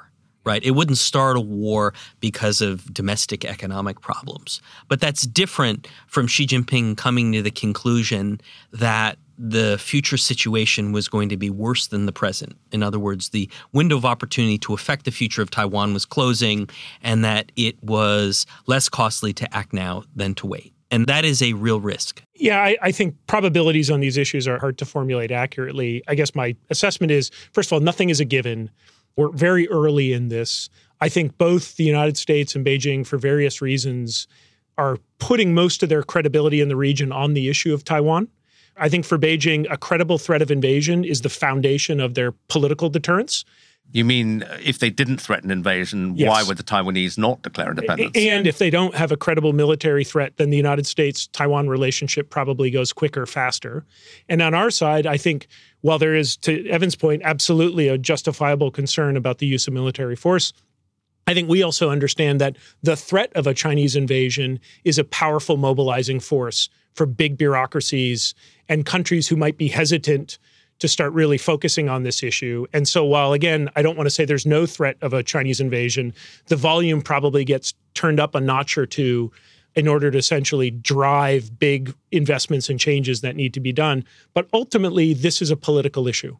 right? 0.48 0.64
It 0.64 0.70
wouldn't 0.70 0.96
start 0.96 1.36
a 1.36 1.40
war 1.40 1.92
because 2.20 2.62
of 2.62 2.92
domestic 2.94 3.44
economic 3.44 4.00
problems. 4.00 4.62
But 4.88 4.98
that's 4.98 5.26
different 5.26 5.86
from 6.06 6.26
Xi 6.26 6.46
Jinping 6.46 6.96
coming 6.96 7.32
to 7.32 7.42
the 7.42 7.50
conclusion 7.50 8.40
that 8.72 9.18
the 9.38 9.78
future 9.78 10.16
situation 10.16 10.92
was 10.92 11.08
going 11.08 11.28
to 11.28 11.36
be 11.36 11.48
worse 11.48 11.86
than 11.86 12.06
the 12.06 12.12
present. 12.12 12.56
In 12.72 12.82
other 12.82 12.98
words, 12.98 13.28
the 13.28 13.48
window 13.72 13.96
of 13.96 14.04
opportunity 14.04 14.58
to 14.58 14.74
affect 14.74 15.04
the 15.04 15.10
future 15.10 15.42
of 15.42 15.50
Taiwan 15.50 15.94
was 15.94 16.04
closing, 16.04 16.68
and 17.02 17.24
that 17.24 17.52
it 17.56 17.82
was 17.82 18.46
less 18.66 18.88
costly 18.88 19.32
to 19.34 19.56
act 19.56 19.72
now 19.72 20.02
than 20.16 20.34
to 20.36 20.46
wait. 20.46 20.74
And 20.90 21.06
that 21.06 21.24
is 21.24 21.42
a 21.42 21.52
real 21.52 21.80
risk. 21.80 22.22
Yeah, 22.34 22.60
I, 22.60 22.76
I, 22.80 22.92
think 22.92 23.14
probabilities 23.26 23.90
on 23.90 24.00
these 24.00 24.16
issues 24.16 24.48
are 24.48 24.58
hard 24.58 24.78
to 24.78 24.86
formulate 24.86 25.30
accurately. 25.30 26.02
I 26.08 26.14
guess 26.14 26.34
my 26.34 26.56
assessment 26.70 27.10
is 27.10 27.30
first 27.52 27.68
of 27.68 27.74
all, 27.74 27.80
nothing 27.80 28.08
is 28.08 28.20
a 28.20 28.24
given. 28.24 28.70
We're 29.16 29.30
very 29.30 29.68
early 29.68 30.12
in 30.12 30.28
this. 30.28 30.70
I 31.00 31.08
think 31.08 31.36
both 31.36 31.76
the 31.76 31.84
United 31.84 32.16
States 32.16 32.54
and 32.54 32.64
Beijing, 32.64 33.06
for 33.06 33.18
various 33.18 33.60
reasons, 33.60 34.26
are 34.78 34.98
putting 35.18 35.52
most 35.54 35.82
of 35.82 35.88
their 35.88 36.02
credibility 36.02 36.60
in 36.60 36.68
the 36.68 36.76
region 36.76 37.12
on 37.12 37.34
the 37.34 37.48
issue 37.48 37.74
of 37.74 37.84
Taiwan. 37.84 38.28
I 38.78 38.88
think 38.88 39.04
for 39.04 39.18
Beijing, 39.18 39.66
a 39.70 39.76
credible 39.76 40.18
threat 40.18 40.42
of 40.42 40.50
invasion 40.50 41.04
is 41.04 41.22
the 41.22 41.28
foundation 41.28 42.00
of 42.00 42.14
their 42.14 42.32
political 42.48 42.88
deterrence. 42.88 43.44
You 43.90 44.04
mean 44.04 44.44
if 44.62 44.80
they 44.80 44.90
didn't 44.90 45.18
threaten 45.18 45.50
invasion, 45.50 46.14
yes. 46.14 46.28
why 46.28 46.42
would 46.42 46.58
the 46.58 46.62
Taiwanese 46.62 47.16
not 47.16 47.40
declare 47.40 47.70
independence? 47.70 48.14
And 48.16 48.46
if 48.46 48.58
they 48.58 48.68
don't 48.68 48.94
have 48.94 49.12
a 49.12 49.16
credible 49.16 49.54
military 49.54 50.04
threat, 50.04 50.36
then 50.36 50.50
the 50.50 50.58
United 50.58 50.86
States 50.86 51.26
Taiwan 51.28 51.68
relationship 51.68 52.28
probably 52.28 52.70
goes 52.70 52.92
quicker, 52.92 53.24
faster. 53.24 53.86
And 54.28 54.42
on 54.42 54.52
our 54.52 54.70
side, 54.70 55.06
I 55.06 55.16
think 55.16 55.46
while 55.80 55.98
there 55.98 56.14
is, 56.14 56.36
to 56.38 56.68
Evan's 56.68 56.96
point, 56.96 57.22
absolutely 57.24 57.88
a 57.88 57.96
justifiable 57.96 58.70
concern 58.70 59.16
about 59.16 59.38
the 59.38 59.46
use 59.46 59.66
of 59.66 59.72
military 59.72 60.16
force, 60.16 60.52
I 61.26 61.32
think 61.32 61.48
we 61.48 61.62
also 61.62 61.88
understand 61.88 62.42
that 62.42 62.56
the 62.82 62.96
threat 62.96 63.32
of 63.34 63.46
a 63.46 63.54
Chinese 63.54 63.96
invasion 63.96 64.60
is 64.84 64.98
a 64.98 65.04
powerful 65.04 65.56
mobilizing 65.56 66.20
force 66.20 66.68
for 66.94 67.06
big 67.06 67.38
bureaucracies 67.38 68.34
and 68.68 68.84
countries 68.84 69.28
who 69.28 69.36
might 69.36 69.56
be 69.56 69.68
hesitant 69.68 70.38
to 70.78 70.88
start 70.88 71.12
really 71.12 71.38
focusing 71.38 71.88
on 71.88 72.02
this 72.04 72.22
issue. 72.22 72.66
And 72.72 72.86
so, 72.86 73.04
while 73.04 73.32
again, 73.32 73.68
I 73.74 73.82
don't 73.82 73.96
want 73.96 74.06
to 74.06 74.10
say 74.10 74.24
there's 74.24 74.46
no 74.46 74.66
threat 74.66 74.96
of 75.00 75.12
a 75.12 75.22
Chinese 75.22 75.60
invasion, 75.60 76.14
the 76.46 76.56
volume 76.56 77.02
probably 77.02 77.44
gets 77.44 77.74
turned 77.94 78.20
up 78.20 78.34
a 78.34 78.40
notch 78.40 78.78
or 78.78 78.86
two 78.86 79.32
in 79.74 79.86
order 79.86 80.10
to 80.10 80.18
essentially 80.18 80.70
drive 80.70 81.58
big 81.58 81.94
investments 82.10 82.68
and 82.68 82.80
changes 82.80 83.20
that 83.20 83.36
need 83.36 83.54
to 83.54 83.60
be 83.60 83.72
done. 83.72 84.04
But 84.34 84.48
ultimately, 84.52 85.14
this 85.14 85.42
is 85.42 85.50
a 85.50 85.56
political 85.56 86.08
issue. 86.08 86.36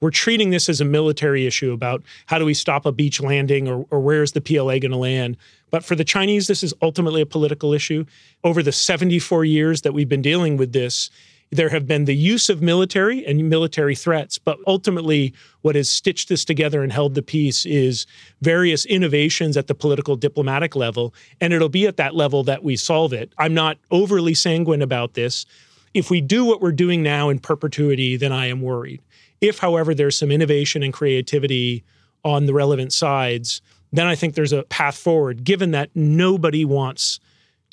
we're 0.00 0.10
treating 0.10 0.50
this 0.50 0.68
as 0.68 0.80
a 0.80 0.84
military 0.84 1.46
issue 1.46 1.70
about 1.70 2.02
how 2.26 2.36
do 2.36 2.44
we 2.44 2.54
stop 2.54 2.84
a 2.84 2.90
beach 2.90 3.20
landing 3.20 3.68
or, 3.68 3.86
or 3.90 4.00
where's 4.00 4.32
the 4.32 4.40
PLA 4.40 4.80
going 4.80 4.90
to 4.90 4.96
land. 4.96 5.36
But 5.70 5.84
for 5.84 5.94
the 5.94 6.04
Chinese, 6.04 6.48
this 6.48 6.64
is 6.64 6.74
ultimately 6.82 7.22
a 7.22 7.26
political 7.26 7.72
issue. 7.72 8.04
Over 8.42 8.64
the 8.64 8.72
74 8.72 9.44
years 9.44 9.82
that 9.82 9.94
we've 9.94 10.08
been 10.08 10.20
dealing 10.20 10.56
with 10.56 10.72
this, 10.72 11.08
there 11.52 11.68
have 11.68 11.86
been 11.86 12.06
the 12.06 12.16
use 12.16 12.48
of 12.48 12.62
military 12.62 13.26
and 13.26 13.50
military 13.50 13.94
threats, 13.94 14.38
but 14.38 14.58
ultimately, 14.66 15.34
what 15.60 15.74
has 15.74 15.90
stitched 15.90 16.30
this 16.30 16.46
together 16.46 16.82
and 16.82 16.90
held 16.90 17.14
the 17.14 17.22
peace 17.22 17.66
is 17.66 18.06
various 18.40 18.86
innovations 18.86 19.58
at 19.58 19.66
the 19.66 19.74
political 19.74 20.16
diplomatic 20.16 20.74
level. 20.74 21.14
And 21.42 21.52
it'll 21.52 21.68
be 21.68 21.86
at 21.86 21.98
that 21.98 22.14
level 22.14 22.42
that 22.44 22.64
we 22.64 22.76
solve 22.76 23.12
it. 23.12 23.34
I'm 23.36 23.52
not 23.52 23.76
overly 23.90 24.32
sanguine 24.32 24.80
about 24.80 25.12
this. 25.12 25.44
If 25.92 26.10
we 26.10 26.22
do 26.22 26.46
what 26.46 26.62
we're 26.62 26.72
doing 26.72 27.02
now 27.02 27.28
in 27.28 27.38
perpetuity, 27.38 28.16
then 28.16 28.32
I 28.32 28.46
am 28.46 28.62
worried. 28.62 29.02
If, 29.42 29.58
however, 29.58 29.94
there's 29.94 30.16
some 30.16 30.30
innovation 30.30 30.82
and 30.82 30.92
creativity 30.92 31.84
on 32.24 32.46
the 32.46 32.54
relevant 32.54 32.94
sides, 32.94 33.60
then 33.92 34.06
I 34.06 34.14
think 34.14 34.34
there's 34.34 34.54
a 34.54 34.62
path 34.62 34.96
forward, 34.96 35.44
given 35.44 35.72
that 35.72 35.90
nobody 35.94 36.64
wants 36.64 37.20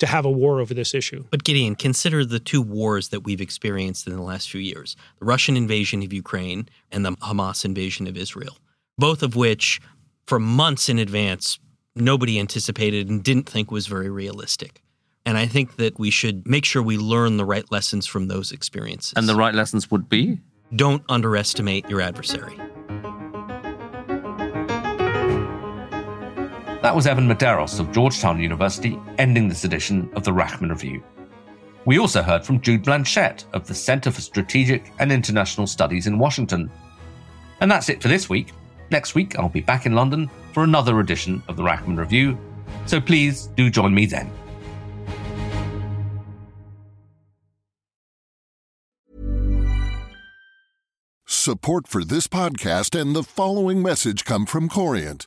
to 0.00 0.06
have 0.06 0.24
a 0.24 0.30
war 0.30 0.60
over 0.60 0.74
this 0.74 0.94
issue. 0.94 1.24
But 1.30 1.44
Gideon, 1.44 1.76
consider 1.76 2.24
the 2.24 2.40
two 2.40 2.60
wars 2.60 3.10
that 3.10 3.20
we've 3.20 3.40
experienced 3.40 4.06
in 4.06 4.16
the 4.16 4.22
last 4.22 4.50
few 4.50 4.60
years 4.60 4.96
the 5.18 5.26
Russian 5.26 5.56
invasion 5.56 6.02
of 6.02 6.12
Ukraine 6.12 6.68
and 6.90 7.04
the 7.04 7.12
Hamas 7.12 7.64
invasion 7.64 8.06
of 8.06 8.16
Israel, 8.16 8.58
both 8.98 9.22
of 9.22 9.36
which, 9.36 9.80
for 10.26 10.40
months 10.40 10.88
in 10.88 10.98
advance, 10.98 11.58
nobody 11.94 12.40
anticipated 12.40 13.08
and 13.08 13.22
didn't 13.22 13.48
think 13.48 13.70
was 13.70 13.86
very 13.86 14.10
realistic. 14.10 14.82
And 15.26 15.36
I 15.36 15.46
think 15.46 15.76
that 15.76 15.98
we 15.98 16.10
should 16.10 16.48
make 16.48 16.64
sure 16.64 16.82
we 16.82 16.96
learn 16.96 17.36
the 17.36 17.44
right 17.44 17.70
lessons 17.70 18.06
from 18.06 18.28
those 18.28 18.52
experiences. 18.52 19.12
And 19.16 19.28
the 19.28 19.34
right 19.34 19.54
lessons 19.54 19.90
would 19.90 20.08
be? 20.08 20.40
Don't 20.74 21.02
underestimate 21.08 21.88
your 21.90 22.00
adversary. 22.00 22.56
That 26.82 26.96
was 26.96 27.06
Evan 27.06 27.28
Medeiros 27.28 27.78
of 27.78 27.92
Georgetown 27.92 28.40
University 28.40 28.98
ending 29.18 29.48
this 29.48 29.64
edition 29.64 30.08
of 30.14 30.24
the 30.24 30.30
Rachman 30.30 30.70
Review. 30.70 31.02
We 31.84 31.98
also 31.98 32.22
heard 32.22 32.42
from 32.42 32.62
Jude 32.62 32.84
Blanchette 32.84 33.44
of 33.52 33.66
the 33.66 33.74
Center 33.74 34.10
for 34.10 34.22
Strategic 34.22 34.90
and 34.98 35.12
International 35.12 35.66
Studies 35.66 36.06
in 36.06 36.18
Washington. 36.18 36.70
And 37.60 37.70
that's 37.70 37.90
it 37.90 38.00
for 38.00 38.08
this 38.08 38.30
week. 38.30 38.52
Next 38.90 39.14
week, 39.14 39.38
I'll 39.38 39.50
be 39.50 39.60
back 39.60 39.84
in 39.84 39.94
London 39.94 40.30
for 40.54 40.64
another 40.64 41.00
edition 41.00 41.42
of 41.48 41.56
the 41.58 41.62
Rachman 41.62 41.98
Review, 41.98 42.38
so 42.86 42.98
please 42.98 43.48
do 43.48 43.68
join 43.68 43.94
me 43.94 44.06
then. 44.06 44.30
Support 51.26 51.88
for 51.88 52.04
this 52.04 52.26
podcast 52.26 52.98
and 52.98 53.14
the 53.14 53.22
following 53.22 53.82
message 53.82 54.24
come 54.24 54.46
from 54.46 54.68
Corient. 54.68 55.26